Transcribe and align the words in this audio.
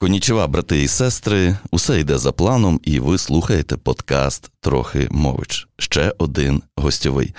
Конічева, 0.00 0.46
брати 0.46 0.82
і 0.82 0.88
сестри, 0.88 1.56
усе 1.70 2.00
йде 2.00 2.18
за 2.18 2.32
планом, 2.32 2.80
і 2.84 3.00
ви 3.00 3.18
слухаєте 3.18 3.76
подкаст 3.76 4.50
Трохи 4.60 5.08
мович. 5.10 5.68
Ще 5.78 6.14
один 6.18 6.62
гостьовий. 6.76 7.34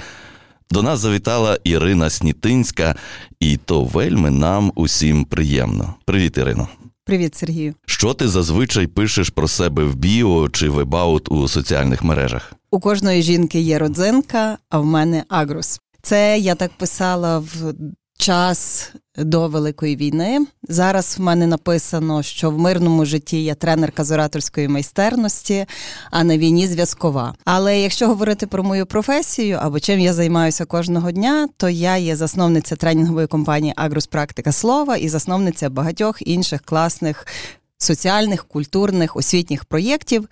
До 0.71 0.81
нас 0.83 0.99
завітала 0.99 1.59
Ірина 1.63 2.09
Снітинська, 2.09 2.95
і 3.39 3.57
то 3.57 3.83
вельми 3.83 4.29
нам 4.29 4.71
усім 4.75 5.25
приємно. 5.25 5.95
Привіт, 6.05 6.37
Ірино. 6.37 6.67
Привіт, 7.05 7.35
Сергію. 7.35 7.73
Що 7.85 8.13
ти 8.13 8.27
зазвичай 8.27 8.87
пишеш 8.87 9.29
про 9.29 9.47
себе 9.47 9.83
в 9.83 9.95
біо 9.95 10.49
чи 10.49 10.69
в 10.69 10.79
ебаут 10.79 11.31
у 11.31 11.47
соціальних 11.47 12.03
мережах? 12.03 12.53
У 12.71 12.79
кожної 12.79 13.21
жінки 13.21 13.59
є 13.59 13.79
родзинка, 13.79 14.57
а 14.69 14.79
в 14.79 14.85
мене 14.85 15.23
агрус. 15.29 15.79
Це 16.01 16.39
я 16.39 16.55
так 16.55 16.71
писала 16.77 17.39
в 17.39 17.73
час 18.19 18.91
до 19.17 19.47
Великої 19.47 19.95
війни. 19.95 20.45
Зараз 20.63 21.15
в 21.17 21.21
мене 21.21 21.47
написано, 21.47 22.23
що 22.23 22.51
в 22.51 22.59
мирному 22.59 23.05
житті 23.05 23.43
я 23.43 23.55
тренерка 23.55 24.03
з 24.03 24.11
ораторської 24.11 24.67
майстерності, 24.67 25.65
а 26.11 26.23
на 26.23 26.37
війні 26.37 26.67
зв'язкова. 26.67 27.35
Але 27.45 27.79
якщо 27.79 28.07
говорити 28.07 28.47
про 28.47 28.63
мою 28.63 28.85
професію 28.85 29.57
або 29.61 29.79
чим 29.79 29.99
я 29.99 30.13
займаюся 30.13 30.65
кожного 30.65 31.11
дня, 31.11 31.47
то 31.57 31.69
я 31.69 31.97
є 31.97 32.15
засновниця 32.15 32.75
тренінгової 32.75 33.27
компанії 33.27 33.73
Агрус 33.75 34.07
Практика 34.07 34.51
Слова 34.51 34.97
і 34.97 35.09
засновниця 35.09 35.69
багатьох 35.69 36.27
інших 36.27 36.61
класних 36.61 37.27
соціальних, 37.77 38.45
культурних, 38.45 39.15
освітніх 39.15 39.65
проєктів. 39.65 40.29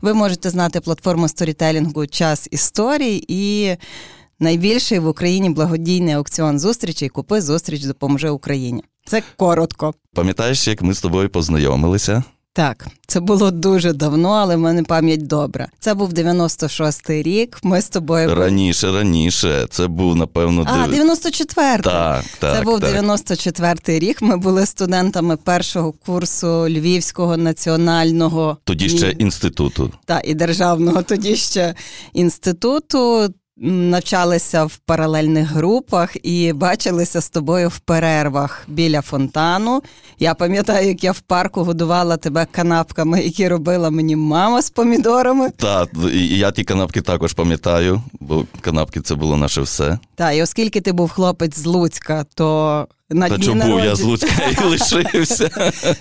Ви 0.00 0.14
можете 0.14 0.50
знати 0.50 0.80
платформу 0.80 1.28
сторітелінгу 1.28 2.06
Час 2.06 2.48
історій 2.50 3.24
і 3.28 3.76
найбільший 4.40 4.98
в 4.98 5.06
Україні 5.08 5.50
благодійний 5.50 6.14
аукціон 6.14 6.58
зустрічей 6.58 7.08
Купи 7.08 7.40
зустріч 7.40 7.84
допоможе 7.84 8.30
Україні. 8.30 8.82
Це 9.06 9.22
коротко. 9.36 9.94
Пам'ятаєш, 10.14 10.68
як 10.68 10.82
ми 10.82 10.94
з 10.94 11.00
тобою 11.00 11.28
познайомилися? 11.30 12.22
Так, 12.52 12.86
це 13.06 13.20
було 13.20 13.50
дуже 13.50 13.92
давно, 13.92 14.28
але 14.30 14.56
в 14.56 14.58
мене 14.58 14.82
пам'ять 14.82 15.26
добра. 15.26 15.68
Це 15.80 15.94
був 15.94 16.12
96-й 16.12 17.22
рік. 17.22 17.58
Ми 17.62 17.80
з 17.82 17.88
тобою 17.88 18.34
раніше, 18.34 18.92
раніше. 18.92 19.66
Це 19.70 19.86
був 19.86 20.16
напевно 20.16 20.64
А, 20.66 20.86
94-й. 20.88 21.82
Так, 21.82 22.24
так, 22.38 22.56
Це 22.56 22.62
був 22.62 22.80
так. 22.80 22.94
94-й 23.04 23.98
рік. 23.98 24.22
Ми 24.22 24.36
були 24.36 24.66
студентами 24.66 25.36
першого 25.36 25.92
курсу 25.92 26.68
Львівського 26.68 27.36
національного 27.36 28.56
тоді 28.64 28.88
ще 28.88 29.10
інституту. 29.10 29.92
та 30.04 30.20
і 30.24 30.34
державного 30.34 31.02
тоді 31.02 31.36
ще 31.36 31.74
інституту. 32.12 33.28
Навчалися 33.58 34.64
в 34.64 34.76
паралельних 34.76 35.48
групах 35.48 36.16
і 36.22 36.52
бачилися 36.52 37.20
з 37.20 37.28
тобою 37.30 37.68
в 37.68 37.78
перервах 37.78 38.64
біля 38.68 39.02
фонтану. 39.02 39.82
Я 40.18 40.34
пам'ятаю, 40.34 40.88
як 40.88 41.04
я 41.04 41.12
в 41.12 41.20
парку 41.20 41.64
годувала 41.64 42.16
тебе 42.16 42.46
канапками, 42.50 43.22
які 43.22 43.48
робила 43.48 43.90
мені 43.90 44.16
мама 44.16 44.62
з 44.62 44.70
помідорами. 44.70 45.50
Так, 45.50 45.88
і 46.12 46.38
я 46.38 46.50
ті 46.50 46.64
канапки 46.64 47.00
також 47.00 47.32
пам'ятаю, 47.32 48.02
бо 48.20 48.44
канапки 48.60 49.00
це 49.00 49.14
було 49.14 49.36
наше 49.36 49.60
все. 49.60 49.98
Так, 50.14 50.36
і 50.36 50.42
оскільки 50.42 50.80
ти 50.80 50.92
був 50.92 51.10
хлопець 51.10 51.58
з 51.58 51.66
Луцька, 51.66 52.24
то 52.34 52.88
на 53.10 53.28
Та 53.28 53.36
дні 53.36 53.46
чому 53.46 53.58
народження... 53.58 53.84
я 53.84 53.96
з 53.96 54.02
Луцька 54.02 54.28
і 54.50 54.64
лишився? 54.68 55.48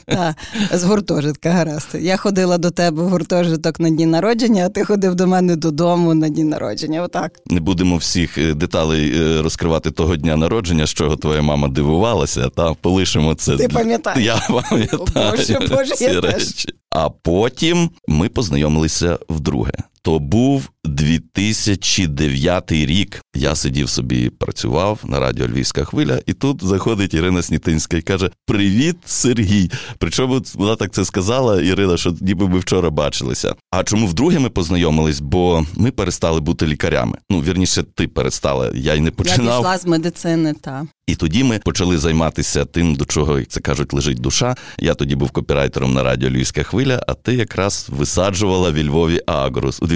Так, 0.05 0.35
з 0.73 0.83
гуртожитка, 0.83 1.51
гаразд. 1.51 1.87
Я 1.99 2.17
ходила 2.17 2.57
до 2.57 2.71
тебе 2.71 3.03
в 3.03 3.09
гуртожиток 3.09 3.79
на 3.79 3.89
дні 3.89 4.05
народження, 4.05 4.65
а 4.65 4.69
ти 4.69 4.85
ходив 4.85 5.15
до 5.15 5.27
мене 5.27 5.55
додому 5.55 6.13
на 6.13 6.29
дні 6.29 6.43
народження. 6.43 7.01
Отак. 7.03 7.39
Не 7.45 7.59
будемо 7.59 7.97
всіх 7.97 8.37
е, 8.37 8.53
деталей 8.53 9.21
е, 9.21 9.41
розкривати 9.41 9.91
того 9.91 10.15
дня 10.15 10.37
народження, 10.37 10.85
з 10.85 10.89
чого 10.89 11.15
твоя 11.15 11.41
мама 11.41 11.67
дивувалася, 11.67 12.49
та 12.49 12.73
полишимо 12.73 13.35
це. 13.35 13.57
Ти 13.57 13.67
пам'ятаєш? 13.67 14.25
Я 14.25 14.61
пам'ятаю 14.69 15.05
Боже, 15.15 15.59
Боже, 15.75 15.95
ці 15.95 16.03
я 16.03 16.21
теж. 16.21 16.67
А 16.89 17.09
потім 17.09 17.89
ми 18.07 18.29
познайомилися 18.29 19.19
вдруге. 19.29 19.73
То 20.01 20.19
був 20.19 20.69
2009 20.85 22.71
рік. 22.71 23.21
Я 23.35 23.55
сидів 23.55 23.89
собі, 23.89 24.29
працював 24.29 24.99
на 25.03 25.19
радіо 25.19 25.47
Львівська 25.47 25.83
хвиля, 25.85 26.19
і 26.25 26.33
тут 26.33 26.63
заходить 26.63 27.13
Ірина 27.13 27.41
Снітинська 27.41 27.97
і 27.97 28.01
каже: 28.01 28.29
Привіт, 28.47 28.95
Сергій! 29.05 29.71
Причому 29.97 30.41
вона 30.55 30.75
так 30.75 30.91
це 30.93 31.05
сказала, 31.05 31.61
Ірина, 31.61 31.97
що 31.97 32.15
ніби 32.21 32.47
ми 32.47 32.59
вчора 32.59 32.89
бачилися. 32.89 33.55
А 33.71 33.83
чому 33.83 34.07
вдруге 34.07 34.39
ми 34.39 34.49
познайомились? 34.49 35.19
Бо 35.19 35.65
ми 35.75 35.91
перестали 35.91 36.39
бути 36.39 36.67
лікарями. 36.67 37.17
Ну, 37.29 37.39
вірніше, 37.41 37.83
ти 37.83 38.07
перестала. 38.07 38.71
Я 38.73 38.93
й 38.93 38.99
не 38.99 39.05
Я 39.05 39.11
починав. 39.11 39.59
пішла 39.59 39.77
з 39.77 39.85
медицини, 39.85 40.53
та. 40.61 40.87
І 41.07 41.15
тоді 41.15 41.43
ми 41.43 41.59
почали 41.59 41.97
займатися 41.97 42.65
тим, 42.65 42.95
до 42.95 43.05
чого 43.05 43.39
як 43.39 43.47
це 43.47 43.59
кажуть, 43.59 43.93
лежить 43.93 44.19
душа. 44.19 44.55
Я 44.79 44.93
тоді 44.93 45.15
був 45.15 45.31
копірайтером 45.31 45.93
на 45.93 46.03
радіо 46.03 46.29
Львівська 46.29 46.63
хвиля, 46.63 47.03
а 47.07 47.13
ти 47.13 47.33
якраз 47.35 47.87
висаджувала 47.89 48.71
в 48.71 48.77
Львові 48.83 49.21
Агрус 49.25 49.79
у 49.81 49.87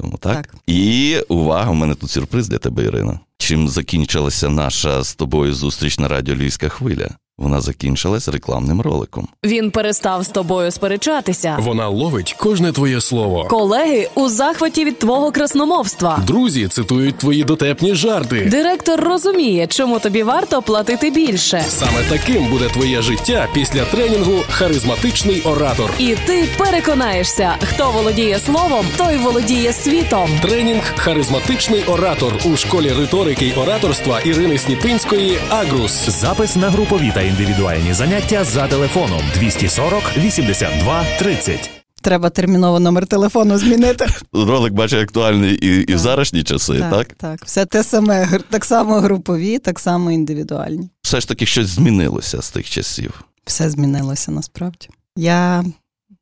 2009-му, 0.00 0.18
так? 0.18 0.36
Так. 0.36 0.54
І 0.66 1.16
увага, 1.28 1.70
у 1.70 1.74
мене 1.74 1.94
тут 1.94 2.10
сюрприз 2.10 2.48
для 2.48 2.58
тебе, 2.58 2.84
Ірина. 2.84 3.20
Чим 3.38 3.68
закінчилася 3.68 4.48
наша 4.48 5.02
з 5.02 5.14
тобою 5.14 5.54
зустріч 5.54 5.98
на 5.98 6.08
радіо 6.08 6.34
Львівська 6.34 6.68
хвиля? 6.68 7.08
Вона 7.38 7.60
закінчилась 7.60 8.28
рекламним 8.28 8.80
роликом. 8.80 9.28
Він 9.44 9.70
перестав 9.70 10.22
з 10.22 10.28
тобою 10.28 10.70
сперечатися. 10.70 11.56
Вона 11.60 11.88
ловить 11.88 12.32
кожне 12.38 12.72
твоє 12.72 13.00
слово. 13.00 13.44
Колеги 13.44 14.08
у 14.14 14.28
захваті 14.28 14.84
від 14.84 14.98
твого 14.98 15.32
красномовства. 15.32 16.18
Друзі 16.26 16.68
цитують 16.68 17.18
твої 17.18 17.44
дотепні 17.44 17.94
жарти. 17.94 18.40
Директор 18.50 19.00
розуміє, 19.00 19.66
чому 19.66 19.98
тобі 19.98 20.22
варто 20.22 20.62
платити 20.62 21.10
більше. 21.10 21.64
Саме 21.68 22.02
таким 22.08 22.46
буде 22.50 22.68
твоє 22.68 23.02
життя 23.02 23.48
після 23.54 23.84
тренінгу 23.84 24.34
Харизматичний 24.50 25.40
оратор. 25.42 25.90
І 25.98 26.16
ти 26.26 26.44
переконаєшся, 26.58 27.54
хто 27.64 27.90
володіє 27.90 28.38
словом, 28.38 28.86
той 28.96 29.16
володіє 29.16 29.72
світом. 29.72 30.30
Тренінг 30.42 30.94
Харизматичний 30.96 31.84
оратор 31.84 32.32
у 32.44 32.56
школі 32.56 32.92
риторики 32.98 33.46
й 33.46 33.52
ораторства 33.52 34.20
Ірини 34.20 34.58
Снітинської 34.58 35.38
Агрус. 35.48 36.08
Запис 36.08 36.56
на 36.56 36.70
групові 36.70 37.12
та 37.14 37.27
індивідуальні 37.28 37.92
заняття 37.92 38.44
за 38.44 38.68
телефоном 38.68 39.20
240 39.34 40.02
82 40.16 41.04
30. 41.18 41.70
Треба 42.02 42.30
терміново 42.30 42.80
номер 42.80 43.06
телефону 43.06 43.58
змінити. 43.58 44.06
Ролик 44.32 44.72
бачу 44.72 44.96
актуальний 44.96 45.54
і, 45.54 45.82
і 45.82 45.94
в 45.94 45.98
зарашні 45.98 46.42
часи, 46.42 46.78
так? 46.78 46.90
так, 46.90 47.12
так. 47.12 47.44
Все 47.44 47.66
те 47.66 47.84
саме, 47.84 48.38
так 48.50 48.64
само 48.64 48.94
групові, 49.00 49.58
так 49.58 49.78
само 49.78 50.10
індивідуальні. 50.10 50.90
Все 51.02 51.20
ж 51.20 51.28
таки 51.28 51.46
щось 51.46 51.66
змінилося 51.66 52.42
з 52.42 52.50
тих 52.50 52.70
часів. 52.70 53.24
Все 53.44 53.70
змінилося 53.70 54.30
насправді. 54.30 54.88
Я 55.16 55.64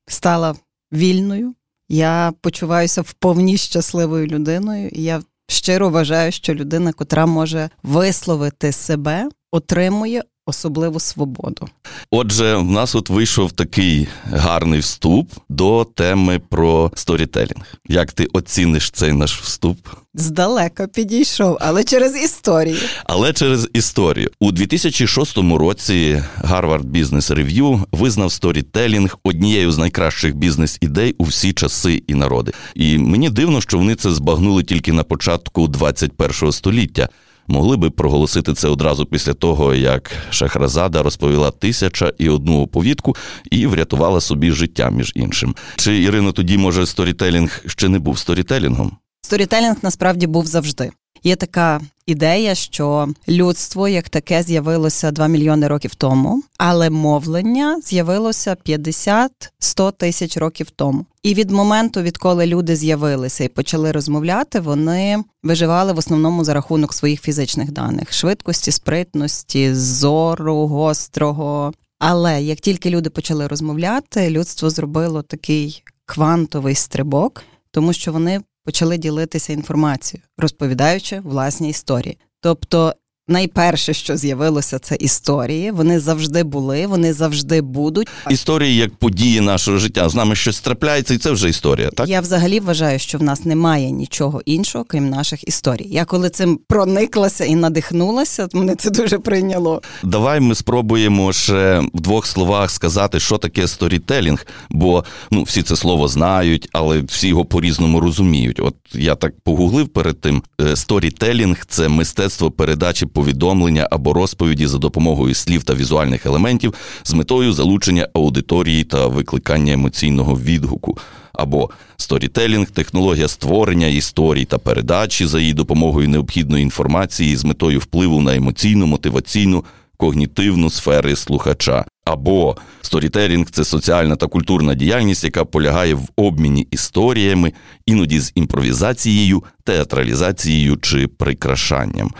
стала 0.06 0.55
вільною, 0.93 1.55
я 1.89 2.33
почуваюся 2.41 3.03
вповні 3.03 3.56
щасливою 3.56 4.27
людиною. 4.27 4.89
І 4.89 5.03
я 5.03 5.22
щиро 5.49 5.91
вважаю, 5.91 6.33
що 6.33 6.55
людина, 6.55 6.93
котра 6.93 7.27
може 7.27 7.71
висловити 7.83 8.72
себе, 8.72 9.28
отримує 9.53 10.22
особливу 10.47 11.01
свободу. 11.01 11.69
Отже, 12.11 12.57
в 12.57 12.71
нас 12.71 12.95
от 12.95 13.11
вийшов 13.11 13.53
такий 13.53 14.09
гарний 14.25 14.81
вступ 14.81 15.31
до 15.49 15.84
теми 15.84 16.39
про 16.39 16.93
сторітелінг. 16.95 17.79
Як 17.89 18.12
ти 18.12 18.27
оціниш 18.33 18.91
цей 18.91 19.12
наш 19.12 19.41
вступ? 19.41 19.79
Здалека 20.15 20.87
підійшов, 20.87 21.59
але 21.61 21.84
через 21.84 22.17
історію. 22.17 22.77
Але 23.05 23.33
через 23.33 23.69
історію 23.73 24.31
у 24.41 24.53
2006 24.53 25.39
році 25.39 26.23
Harvard 26.41 26.84
Business 26.84 27.34
Review 27.34 27.84
визнав 27.93 28.33
сторітелінг 28.33 29.19
однією 29.25 29.73
з 29.73 29.78
найкращих 29.78 30.37
бізнес-ідей 30.37 31.15
у 31.19 31.25
всі 31.25 31.53
часи 31.53 32.03
і 32.07 32.15
народи. 32.15 32.53
І 32.75 32.99
мені 32.99 33.31
дивно, 33.31 33.61
що 33.61 33.78
вони 33.78 33.95
це 33.95 34.13
збагнули 34.13 34.63
тільки 34.63 34.93
на 34.93 35.03
початку 35.05 35.69
21 35.69 36.53
століття. 36.53 37.09
Могли 37.49 37.77
би 37.77 37.91
проголосити 37.91 38.55
це 38.55 38.69
одразу 38.69 39.07
після 39.07 39.34
того, 39.34 39.75
як 39.75 40.12
Шахразада 40.31 41.03
розповіла 41.03 41.51
тисяча 41.51 42.12
і 42.19 42.29
одну 42.29 42.62
оповідку 42.62 43.17
і 43.51 43.67
врятувала 43.67 44.21
собі 44.21 44.53
життя, 44.53 44.91
між 44.91 45.13
іншим. 45.15 45.54
Чи 45.77 46.03
Ірина 46.03 46.33
тоді 46.33 46.59
може 46.59 46.87
сторітелінг 46.87 47.63
ще 47.66 47.89
не 47.89 47.98
був 47.98 48.19
сторітелінгом? 48.19 48.93
Сторітелінг 49.22 49.77
насправді 49.83 50.27
був 50.27 50.47
завжди. 50.47 50.91
Є 51.27 51.37
така 51.37 51.81
ідея, 52.07 52.55
що 52.55 53.09
людство 53.28 53.89
як 53.89 54.09
таке 54.09 54.43
з'явилося 54.43 55.11
2 55.11 55.27
мільйони 55.27 55.69
років 55.69 55.95
тому, 55.95 56.43
але 56.59 56.91
мовлення 56.91 57.81
з'явилося 57.84 58.57
50-100 58.67 59.93
тисяч 59.93 60.37
років 60.37 60.71
тому. 60.71 61.07
І 61.23 61.34
від 61.34 61.51
моменту, 61.51 62.03
відколи 62.03 62.47
люди 62.47 62.77
з'явилися 62.77 63.45
і 63.45 63.49
почали 63.49 63.93
розмовляти, 63.93 64.61
вони 64.61 65.25
виживали 65.43 65.93
в 65.93 65.99
основному 65.99 66.45
за 66.45 66.55
рахунок 66.55 66.95
своїх 66.95 67.21
фізичних 67.21 67.73
даних: 67.73 68.13
швидкості, 68.13 68.73
спритності, 68.73 69.75
зору, 69.75 70.67
гострого. 70.67 71.73
Але 71.99 72.43
як 72.43 72.61
тільки 72.61 72.91
люди 72.91 73.11
почали 73.11 73.47
розмовляти, 73.47 74.31
людство 74.31 74.71
зробило 74.71 75.23
такий 75.23 75.83
квантовий 76.05 76.75
стрибок, 76.75 77.45
тому 77.71 77.93
що 77.93 78.13
вони 78.13 78.41
почали 78.66 78.98
ділитися 78.98 79.53
інформацією, 79.53 80.27
розповідаючи 80.39 81.21
власні 81.21 81.68
історії. 81.68 82.18
Тобто 82.41 82.95
найперше, 83.28 83.95
що 83.95 84.17
з'явилося, 84.17 84.78
це 84.78 84.97
історії. 85.01 85.71
Вони 85.71 86.01
завжди 86.01 86.45
були, 86.45 86.87
вони 86.87 87.13
завжди 87.13 87.61
будуть. 87.61 88.09
Історії 88.31 88.77
як 88.77 88.97
події 88.97 89.41
нашого 89.41 89.78
життя. 89.78 90.09
З 90.09 90.15
нами 90.15 90.37
щось 90.37 90.61
трапляється, 90.61 91.15
і 91.15 91.19
це 91.19 91.31
вже 91.31 91.49
історія. 91.49 91.91
Так 91.91 92.09
я 92.09 92.21
взагалі 92.21 92.61
вважаю, 92.61 92.99
що 92.99 93.19
в 93.19 93.23
нас 93.23 93.45
немає 93.45 93.91
нічого 93.91 94.43
іншого, 94.47 94.84
крім 94.89 95.11
наших 95.11 95.49
історій. 95.49 95.87
Я 95.91 96.05
коли 96.05 96.31
цим 96.31 96.61
прониклася 96.69 97.45
і 97.45 97.55
надихнулася, 97.55 98.49
мене 98.53 98.75
це 98.75 98.91
дуже 98.91 99.19
прийняло. 99.19 99.83
Давай 100.03 100.41
ми 100.41 100.55
спробуємо 100.55 101.33
ще 101.33 101.83
в 101.95 102.01
двох 102.01 102.27
словах 102.27 102.71
сказати, 102.71 103.21
що 103.21 103.39
таке 103.39 103.69
сторітелінг, 103.69 104.47
бо 104.71 105.05
ну 105.31 105.43
всі 105.43 105.63
це 105.63 105.77
слово 105.77 106.09
знають, 106.09 106.69
але 106.73 107.01
всі 107.01 107.28
його 107.28 107.45
по-різному 107.45 108.01
розуміють. 108.01 108.61
От 108.61 108.75
я 108.93 109.15
так 109.15 109.41
погуглив 109.45 109.89
перед 109.89 110.21
тим. 110.21 110.43
Е, 110.61 110.77
сторітелінг 110.77 111.65
це 111.69 111.89
мистецтво 111.89 112.51
передачі 112.51 113.07
повідомлення 113.16 113.89
або 113.91 114.13
розповіді 114.13 114.66
за 114.66 114.78
допомогою 114.78 115.34
слів 115.34 115.65
та 115.65 115.74
візуальних 115.74 116.27
елементів 116.27 116.74
з 117.04 117.15
метою 117.15 117.53
залучення 117.53 118.09
аудиторії 118.15 118.84
та 118.84 119.07
викликання 119.07 119.72
емоційного 119.72 120.36
відгуку. 120.36 120.98
Або 121.33 121.71
сторітелінг, 121.97 122.71
технологія 122.71 123.28
створення 123.28 123.86
історій 123.86 124.45
та 124.45 124.59
передачі 124.59 125.27
за 125.27 125.41
її 125.41 125.54
допомогою 125.54 126.09
необхідної 126.09 126.63
інформації 126.63 127.36
з 127.36 127.45
метою 127.45 127.78
впливу 127.78 128.21
на 128.21 128.36
емоційну, 128.36 128.86
мотиваційну, 128.86 129.65
когнітивну 129.97 130.71
сфери 130.71 131.16
слухача. 131.16 131.84
Або 132.04 132.57
сторітелінг 132.83 133.51
це 133.51 133.65
соціальна 133.65 134.16
та 134.16 134.27
культурна 134.27 134.74
діяльність, 134.74 135.24
яка 135.24 135.45
полягає 135.45 135.95
в 135.95 136.09
обміні 136.16 136.66
історіями, 136.71 137.53
іноді 137.86 138.21
з 138.21 138.33
імпровізацією, 138.34 139.42
театралізацією 139.65 140.77
чи 140.77 141.07
прикрашанням. 141.07 142.10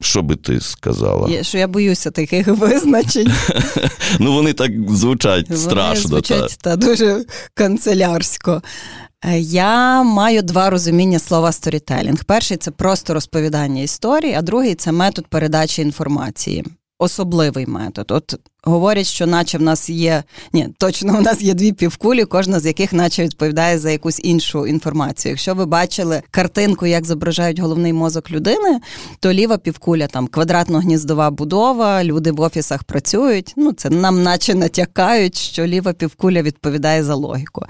Що 0.00 0.22
би 0.22 0.36
ти 0.36 0.60
сказала? 0.60 1.28
Я, 1.30 1.42
що 1.42 1.58
я 1.58 1.68
боюся 1.68 2.10
таких 2.10 2.46
визначень. 2.58 3.32
Ну, 4.18 4.32
вони 4.32 4.52
так 4.52 4.70
звучать 4.88 5.48
вони 5.48 5.60
страшно. 5.60 6.08
Звучать 6.08 6.58
та. 6.60 6.70
та 6.70 6.76
дуже 6.76 7.24
канцелярсько. 7.54 8.62
Е, 9.24 9.38
я 9.40 10.02
маю 10.02 10.42
два 10.42 10.70
розуміння 10.70 11.18
слова 11.18 11.52
сторітелінг. 11.52 12.24
Перший 12.24 12.56
це 12.56 12.70
просто 12.70 13.14
розповідання 13.14 13.82
історії, 13.82 14.34
а 14.34 14.42
другий 14.42 14.74
це 14.74 14.92
метод 14.92 15.26
передачі 15.26 15.82
інформації. 15.82 16.64
Особливий 16.98 17.66
метод. 17.66 18.10
От 18.10 18.34
Говорять, 18.62 19.06
що 19.06 19.26
наче 19.26 19.58
в 19.58 19.62
нас 19.62 19.90
є 19.90 20.22
ні, 20.52 20.68
точно 20.78 21.18
у 21.18 21.20
нас 21.20 21.42
є 21.42 21.54
дві 21.54 21.72
півкулі, 21.72 22.24
кожна 22.24 22.60
з 22.60 22.66
яких 22.66 22.92
наче 22.92 23.24
відповідає 23.24 23.78
за 23.78 23.90
якусь 23.90 24.20
іншу 24.22 24.66
інформацію. 24.66 25.30
Якщо 25.30 25.54
ви 25.54 25.66
бачили 25.66 26.22
картинку, 26.30 26.86
як 26.86 27.06
зображають 27.06 27.58
головний 27.58 27.92
мозок 27.92 28.30
людини, 28.30 28.80
то 29.20 29.32
ліва 29.32 29.58
півкуля 29.58 30.06
там 30.06 30.28
квадратно-гніздова 30.28 31.30
будова, 31.30 32.04
люди 32.04 32.32
в 32.32 32.40
офісах 32.40 32.84
працюють. 32.84 33.54
Ну 33.56 33.72
це 33.72 33.90
нам, 33.90 34.22
наче 34.22 34.54
натякають, 34.54 35.36
що 35.36 35.66
ліва 35.66 35.92
півкуля 35.92 36.42
відповідає 36.42 37.04
за 37.04 37.14
логіку. 37.14 37.62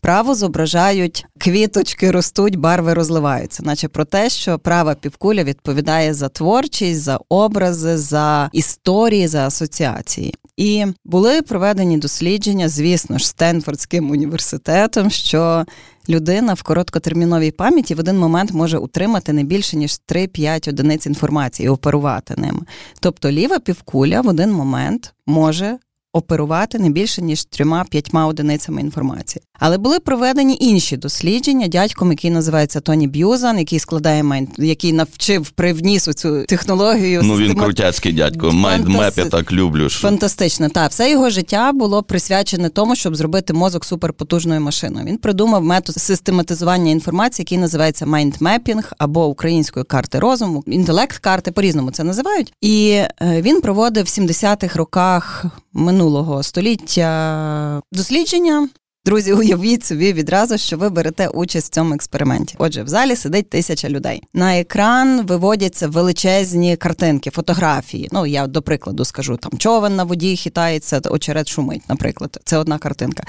Право 0.00 0.34
зображають 0.34 1.26
квіточки, 1.38 2.10
ростуть, 2.10 2.56
барви 2.56 2.94
розливаються, 2.94 3.62
наче 3.62 3.88
про 3.88 4.04
те, 4.04 4.30
що 4.30 4.58
права 4.58 4.94
півкуля 4.94 5.44
відповідає 5.44 6.14
за 6.14 6.28
творчість, 6.28 7.02
за 7.02 7.20
образи, 7.28 7.98
за 7.98 8.50
історії, 8.52 9.28
за 9.28 9.46
асоціації. 9.46 10.34
І 10.58 10.86
були 11.04 11.42
проведені 11.42 11.98
дослідження, 11.98 12.68
звісно 12.68 13.18
ж, 13.18 13.28
Стенфордським 13.28 14.10
університетом, 14.10 15.10
що 15.10 15.64
людина 16.08 16.54
в 16.54 16.62
короткотерміновій 16.62 17.50
пам'яті 17.50 17.94
в 17.94 17.98
один 17.98 18.18
момент 18.18 18.52
може 18.52 18.78
утримати 18.78 19.32
не 19.32 19.44
більше 19.44 19.76
ніж 19.76 19.90
3-5 20.08 20.68
одиниць 20.70 21.06
інформації 21.06 21.66
і 21.66 21.68
оперувати 21.68 22.34
ним. 22.36 22.62
Тобто 23.00 23.30
ліва 23.30 23.58
півкуля 23.58 24.20
в 24.20 24.28
один 24.28 24.52
момент 24.52 25.14
може 25.26 25.78
оперувати 26.12 26.78
не 26.78 26.90
більше 26.90 27.22
ніж 27.22 27.44
трьома-п'ятьма 27.44 28.26
одиницями 28.26 28.80
інформації. 28.80 29.42
Але 29.60 29.78
були 29.78 30.00
проведені 30.00 30.56
інші 30.60 30.96
дослідження 30.96 31.68
дядьком, 31.68 32.10
який 32.10 32.30
називається 32.30 32.80
Тоні 32.80 33.06
Б'юзан, 33.06 33.58
який 33.58 33.78
складає 33.78 34.22
mind, 34.22 34.48
який 34.58 34.92
навчив 34.92 35.50
привніс 35.50 36.04
цю 36.04 36.44
технологію. 36.44 37.20
Ну 37.24 37.36
він 37.36 37.54
крутяцький 37.54 38.12
дядько. 38.12 38.52
Mind 38.52 38.90
map 38.90 39.18
я 39.18 39.24
так 39.24 39.52
люблю. 39.52 39.88
Що... 39.88 40.00
Фантастично. 40.00 40.68
Так, 40.68 40.90
все 40.90 41.10
його 41.10 41.30
життя 41.30 41.72
було 41.72 42.02
присвячене 42.02 42.68
тому, 42.68 42.96
щоб 42.96 43.16
зробити 43.16 43.52
мозок 43.52 43.84
суперпотужною 43.84 44.60
машиною. 44.60 45.06
Він 45.06 45.18
придумав 45.18 45.64
метод 45.64 45.96
систематизування 45.96 46.90
інформації, 46.90 47.44
який 47.44 47.58
називається 47.58 48.06
mind 48.06 48.37
mapping 48.37 48.92
або 48.98 49.26
українською 49.26 49.84
карти 49.84 50.18
розуму, 50.18 50.64
інтелект 50.66 51.18
карти 51.18 51.52
по 51.52 51.62
різному 51.62 51.90
це 51.90 52.04
називають. 52.04 52.52
І 52.60 52.88
е, 52.90 53.42
він 53.42 53.60
проводив 53.60 54.04
в 54.04 54.08
70-х 54.08 54.76
роках 54.76 55.44
минулого 55.72 55.97
століття 56.42 57.80
дослідження. 57.92 58.68
Друзі, 59.08 59.32
уявіть 59.32 59.84
собі 59.84 60.12
відразу, 60.12 60.58
що 60.58 60.76
ви 60.76 60.90
берете 60.90 61.28
участь 61.28 61.66
в 61.66 61.74
цьому 61.74 61.94
експерименті. 61.94 62.54
Отже, 62.58 62.82
в 62.82 62.88
залі 62.88 63.16
сидить 63.16 63.50
тисяча 63.50 63.88
людей. 63.88 64.22
На 64.34 64.58
екран 64.58 65.26
виводяться 65.26 65.88
величезні 65.88 66.76
картинки, 66.76 67.30
фотографії. 67.30 68.08
Ну 68.12 68.26
я 68.26 68.46
до 68.46 68.62
прикладу 68.62 69.04
скажу 69.04 69.36
там 69.36 69.58
човен 69.58 69.96
на 69.96 70.04
воді 70.04 70.36
хитається, 70.36 71.00
очерет 71.10 71.48
шумить. 71.48 71.82
Наприклад, 71.88 72.38
це 72.44 72.58
одна 72.58 72.78
картинка. 72.78 73.22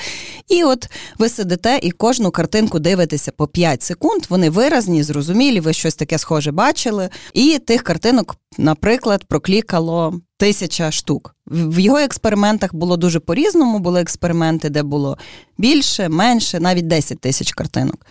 І 0.48 0.64
от 0.64 0.90
ви 1.20 1.30
сидите 1.30 1.80
і 1.82 1.92
кожну 1.92 2.32
картинку 2.32 2.80
дивитеся 2.80 3.32
по 3.32 3.48
5 3.48 3.84
секунд. 3.84 4.24
Вони 4.30 4.50
виразні, 4.50 5.04
зрозумілі. 5.04 5.60
Ви 5.60 5.74
щось 5.74 5.96
таке 5.96 6.18
схоже 6.18 6.52
бачили. 6.52 7.10
І 7.34 7.60
тих 7.60 7.84
картинок, 7.84 8.36
наприклад, 8.58 9.26
проклікало 9.28 10.20
тисяча 10.40 10.92
штук. 10.92 11.36
В 11.48 11.80
його 11.80 11.98
експериментах 11.98 12.76
було 12.76 12.98
дуже 12.98 13.20
по-різному. 13.20 13.80
Були 13.80 14.02
експерименти, 14.02 14.70
де 14.70 14.84
було 14.84 15.18
більше, 15.58 16.10
менше, 16.10 16.60
навіть 16.60 16.88
10 16.88 17.20
тисяч 17.20 17.52
картинок. 17.52 18.06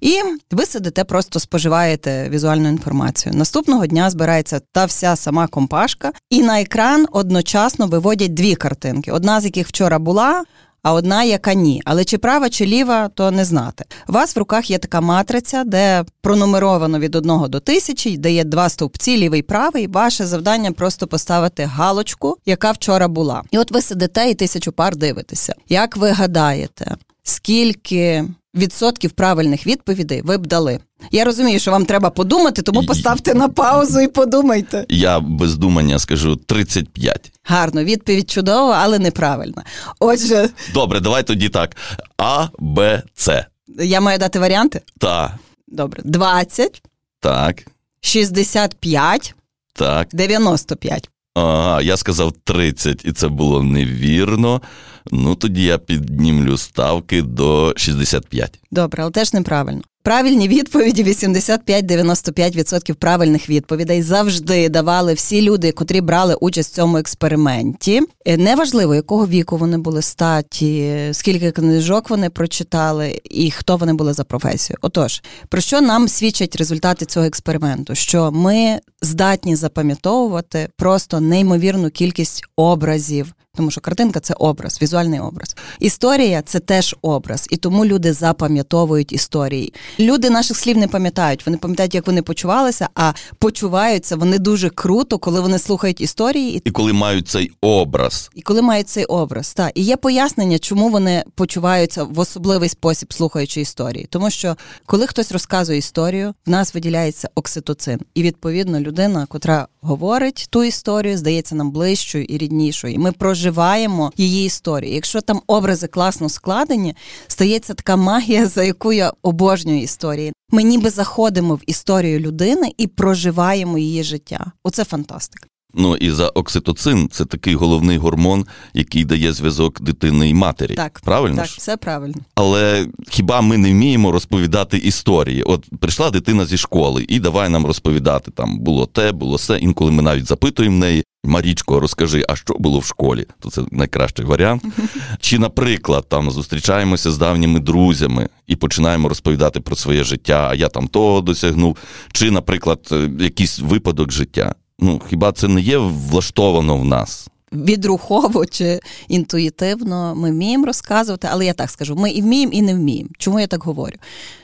І 0.00 0.20
ви 0.50 0.66
сидите, 0.66 1.04
просто 1.04 1.40
споживаєте 1.40 2.28
візуальну 2.30 2.68
інформацію. 2.68 3.34
Наступного 3.34 3.86
дня 3.86 4.10
збирається 4.10 4.60
та 4.72 4.84
вся 4.84 5.16
сама 5.16 5.46
компашка, 5.46 6.12
і 6.30 6.42
на 6.42 6.60
екран 6.60 7.06
одночасно 7.12 7.86
виводять 7.86 8.34
дві 8.34 8.54
картинки. 8.54 9.12
Одна 9.12 9.40
з 9.40 9.44
яких 9.44 9.68
вчора 9.68 9.98
була, 9.98 10.44
а 10.82 10.92
одна, 10.92 11.24
яка 11.24 11.54
ні. 11.54 11.82
Але 11.84 12.04
чи 12.04 12.18
права, 12.18 12.50
чи 12.50 12.66
ліва, 12.66 13.08
то 13.08 13.30
не 13.30 13.44
знати. 13.44 13.84
У 14.08 14.12
вас 14.12 14.36
в 14.36 14.38
руках 14.38 14.70
є 14.70 14.78
така 14.78 15.00
матриця, 15.00 15.64
де 15.64 16.04
пронумеровано 16.20 16.98
від 16.98 17.14
1 17.14 17.32
до 17.48 17.60
тисячі, 17.60 18.16
де 18.16 18.32
є 18.32 18.44
два 18.44 18.68
стовпці, 18.68 19.16
лівий 19.16 19.42
правий. 19.42 19.86
Ваше 19.86 20.26
завдання 20.26 20.72
просто 20.72 21.06
поставити 21.06 21.64
галочку, 21.64 22.36
яка 22.46 22.72
вчора 22.72 23.08
була. 23.08 23.42
І 23.50 23.58
от 23.58 23.70
ви 23.70 23.82
сидите 23.82 24.30
і 24.30 24.34
тисячу 24.34 24.72
пар 24.72 24.96
дивитеся. 24.96 25.54
Як 25.68 25.96
ви 25.96 26.10
гадаєте, 26.10 26.96
скільки 27.22 28.24
відсотків 28.54 29.10
правильних 29.10 29.66
відповідей 29.66 30.22
ви 30.22 30.38
б 30.38 30.46
дали? 30.46 30.78
Я 31.10 31.24
розумію, 31.24 31.58
що 31.60 31.70
вам 31.70 31.84
треба 31.84 32.10
подумати, 32.10 32.62
тому 32.62 32.86
поставте 32.86 33.34
на 33.34 33.48
паузу 33.48 34.00
і 34.00 34.08
подумайте. 34.08 34.86
Я 34.88 35.20
без 35.20 35.56
думання 35.56 35.98
скажу 35.98 36.36
35. 36.36 37.32
Гарно, 37.44 37.84
відповідь 37.84 38.30
чудова, 38.30 38.78
але 38.82 38.98
неправильна. 38.98 39.64
Отже, 39.98 40.48
добре, 40.74 41.00
давай 41.00 41.22
тоді 41.22 41.48
так: 41.48 41.76
А, 42.18 42.48
Б, 42.58 43.02
С. 43.16 43.46
Я 43.78 44.00
маю 44.00 44.18
дати 44.18 44.38
варіанти? 44.38 44.80
Так. 44.98 45.32
Добре. 45.68 46.02
20. 46.04 46.82
Так. 47.20 47.66
65. 48.00 49.34
Так. 49.72 50.08
95. 50.12 51.10
Ага, 51.34 51.82
я 51.82 51.96
сказав 51.96 52.32
30, 52.44 53.04
і 53.04 53.12
це 53.12 53.28
було 53.28 53.62
невірно. 53.62 54.62
Ну 55.12 55.34
тоді 55.34 55.62
я 55.62 55.78
піднімлю 55.78 56.56
ставки 56.56 57.22
до 57.22 57.74
65. 57.76 58.60
Добре, 58.70 59.02
але 59.02 59.10
теж 59.12 59.32
неправильно. 59.34 59.82
Правильні 60.02 60.48
відповіді 60.48 61.04
85-95% 61.04 62.94
правильних 62.94 63.48
відповідей 63.50 64.02
завжди 64.02 64.68
давали 64.68 65.14
всі 65.14 65.42
люди, 65.42 65.72
котрі 65.72 66.00
брали 66.00 66.34
участь 66.34 66.72
в 66.72 66.74
цьому 66.76 66.96
експерименті. 66.98 68.02
Е, 68.26 68.36
неважливо, 68.36 68.94
якого 68.94 69.26
віку 69.26 69.56
вони 69.56 69.78
були 69.78 70.02
статі, 70.02 70.98
скільки 71.12 71.50
книжок 71.50 72.10
вони 72.10 72.30
прочитали 72.30 73.20
і 73.24 73.50
хто 73.50 73.76
вони 73.76 73.92
були 73.92 74.12
за 74.12 74.24
професією. 74.24 74.78
Отож, 74.82 75.22
про 75.48 75.60
що 75.60 75.80
нам 75.80 76.08
свідчать 76.08 76.56
результати 76.56 77.04
цього 77.06 77.26
експерименту? 77.26 77.94
Що 77.94 78.32
ми 78.32 78.80
здатні 79.02 79.56
запам'ятовувати 79.56 80.68
просто 80.76 81.20
неймовірну 81.20 81.90
кількість 81.90 82.44
образів 82.56 83.34
тому 83.58 83.70
що 83.70 83.80
картинка 83.80 84.20
це 84.20 84.34
образ, 84.38 84.82
візуальний 84.82 85.20
образ. 85.20 85.56
Історія 85.80 86.42
це 86.42 86.60
теж 86.60 86.96
образ, 87.02 87.46
і 87.50 87.56
тому 87.56 87.84
люди 87.84 88.12
запам'ятовують 88.12 89.12
історії. 89.12 89.72
Люди 90.00 90.30
наших 90.30 90.56
слів 90.56 90.76
не 90.76 90.88
пам'ятають. 90.88 91.46
Вони 91.46 91.58
пам'ятають, 91.58 91.94
як 91.94 92.06
вони 92.06 92.22
почувалися, 92.22 92.88
а 92.94 93.12
почуваються 93.38 94.16
вони 94.16 94.38
дуже 94.38 94.70
круто, 94.70 95.18
коли 95.18 95.40
вони 95.40 95.58
слухають 95.58 96.00
історії, 96.00 96.62
і 96.64 96.70
коли 96.70 96.92
мають 96.92 97.28
цей 97.28 97.50
образ, 97.60 98.30
і 98.34 98.42
коли 98.42 98.62
мають 98.62 98.88
цей 98.88 99.04
образ. 99.04 99.54
Так. 99.54 99.72
і 99.74 99.82
є 99.82 99.96
пояснення, 99.96 100.58
чому 100.58 100.88
вони 100.88 101.24
почуваються 101.34 102.04
в 102.04 102.18
особливий 102.18 102.68
спосіб, 102.68 103.12
слухаючи 103.12 103.60
історії. 103.60 104.06
Тому 104.10 104.30
що 104.30 104.56
коли 104.86 105.06
хтось 105.06 105.32
розказує 105.32 105.78
історію, 105.78 106.34
в 106.46 106.50
нас 106.50 106.74
виділяється 106.74 107.28
окситоцин, 107.34 108.00
і 108.14 108.22
відповідно 108.22 108.80
людина, 108.88 109.26
котра 109.26 109.68
говорить 109.80 110.46
ту 110.50 110.64
історію, 110.64 111.18
здається 111.18 111.54
нам 111.54 111.70
ближчою 111.70 112.24
і 112.24 112.38
ріднішою. 112.38 112.94
І 112.94 112.98
ми 112.98 113.12
проживаємо 113.12 114.12
її 114.16 114.46
історію. 114.46 114.94
Якщо 114.94 115.20
там 115.20 115.42
образи 115.46 115.86
класно 115.86 116.28
складені, 116.28 116.96
стається 117.26 117.74
така 117.74 117.96
магія, 117.96 118.46
за 118.46 118.64
яку 118.64 118.92
я 118.92 119.12
обожнюю 119.22 119.82
історії. 119.82 120.32
Ми 120.50 120.62
ніби 120.62 120.90
заходимо 120.90 121.54
в 121.54 121.60
історію 121.66 122.20
людини 122.20 122.72
і 122.78 122.86
проживаємо 122.86 123.78
її 123.78 124.02
життя. 124.02 124.52
Оце 124.64 124.84
фантастика. 124.84 125.46
Ну 125.74 125.96
і 125.96 126.10
за 126.10 126.28
окситоцин 126.28 127.08
це 127.12 127.24
такий 127.24 127.54
головний 127.54 127.98
гормон, 127.98 128.46
який 128.74 129.04
дає 129.04 129.32
зв'язок 129.32 129.80
дитини 129.80 130.28
і 130.28 130.34
матері. 130.34 130.74
Так, 130.74 131.00
правильно 131.04 131.36
так, 131.36 131.46
ж? 131.46 131.54
все 131.58 131.76
правильно. 131.76 132.14
Але 132.34 132.86
хіба 133.10 133.40
ми 133.40 133.58
не 133.58 133.70
вміємо 133.70 134.12
розповідати 134.12 134.78
історії? 134.78 135.42
От 135.42 135.64
прийшла 135.80 136.10
дитина 136.10 136.46
зі 136.46 136.56
школи, 136.56 137.04
і 137.08 137.20
давай 137.20 137.48
нам 137.48 137.66
розповідати 137.66 138.30
там 138.30 138.58
було 138.58 138.86
те, 138.86 139.12
було 139.12 139.36
все. 139.36 139.58
Інколи 139.58 139.90
ми 139.90 140.02
навіть 140.02 140.26
запитуємо 140.26 140.78
неї. 140.78 141.04
Марічко, 141.24 141.80
розкажи, 141.80 142.24
а 142.28 142.36
що 142.36 142.54
було 142.54 142.78
в 142.78 142.84
школі? 142.84 143.26
То 143.40 143.50
це 143.50 143.62
найкращий 143.70 144.24
варіант. 144.24 144.64
Чи, 145.20 145.38
наприклад, 145.38 146.08
там 146.08 146.30
зустрічаємося 146.30 147.12
з 147.12 147.18
давніми 147.18 147.60
друзями 147.60 148.28
і 148.46 148.56
починаємо 148.56 149.08
розповідати 149.08 149.60
про 149.60 149.76
своє 149.76 150.04
життя, 150.04 150.48
а 150.50 150.54
я 150.54 150.68
там 150.68 150.88
того 150.88 151.20
досягнув, 151.20 151.76
чи, 152.12 152.30
наприклад, 152.30 152.88
е, 152.92 153.10
якийсь 153.20 153.58
випадок 153.58 154.12
життя. 154.12 154.54
Ну, 154.78 155.00
хіба 155.10 155.32
це 155.32 155.48
не 155.48 155.60
є 155.60 155.78
влаштовано 155.78 156.76
в 156.76 156.84
нас? 156.84 157.28
Відрухово 157.52 158.46
чи 158.46 158.80
інтуїтивно 159.08 160.14
ми 160.14 160.30
вміємо 160.30 160.66
розказувати, 160.66 161.28
але 161.30 161.46
я 161.46 161.52
так 161.52 161.70
скажу: 161.70 161.96
ми 161.96 162.10
і 162.10 162.22
вміємо, 162.22 162.52
і 162.52 162.62
не 162.62 162.74
вміємо. 162.74 163.10
Чому 163.18 163.40
я 163.40 163.46
так 163.46 163.62
говорю? 163.62 163.96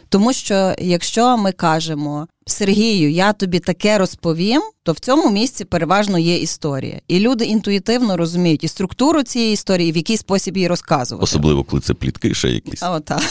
Тому 0.09 0.33
що 0.33 0.75
якщо 0.79 1.37
ми 1.37 1.53
кажемо 1.53 2.27
Сергію, 2.47 3.11
я 3.11 3.33
тобі 3.33 3.59
таке 3.59 3.99
розповім, 3.99 4.63
то 4.83 4.93
в 4.93 4.99
цьому 4.99 5.31
місці 5.31 5.65
переважно 5.65 6.19
є 6.19 6.39
історія, 6.39 7.01
і 7.09 7.21
люди 7.21 7.45
інтуїтивно 7.45 8.17
розуміють 8.17 8.65
і 8.65 8.69
структуру 8.69 9.23
цієї 9.23 9.53
історії, 9.53 9.89
і 9.89 9.93
в 9.93 9.97
який 9.97 10.17
спосіб 10.17 10.57
її 10.57 10.69
розказувати. 10.69 11.25
Особливо, 11.25 11.65
коли 11.65 11.83
це 11.83 11.95
плітки 11.95 12.35
ще 12.35 12.51
якісь. 12.51 12.83
А 12.83 13.01
так. 13.01 13.23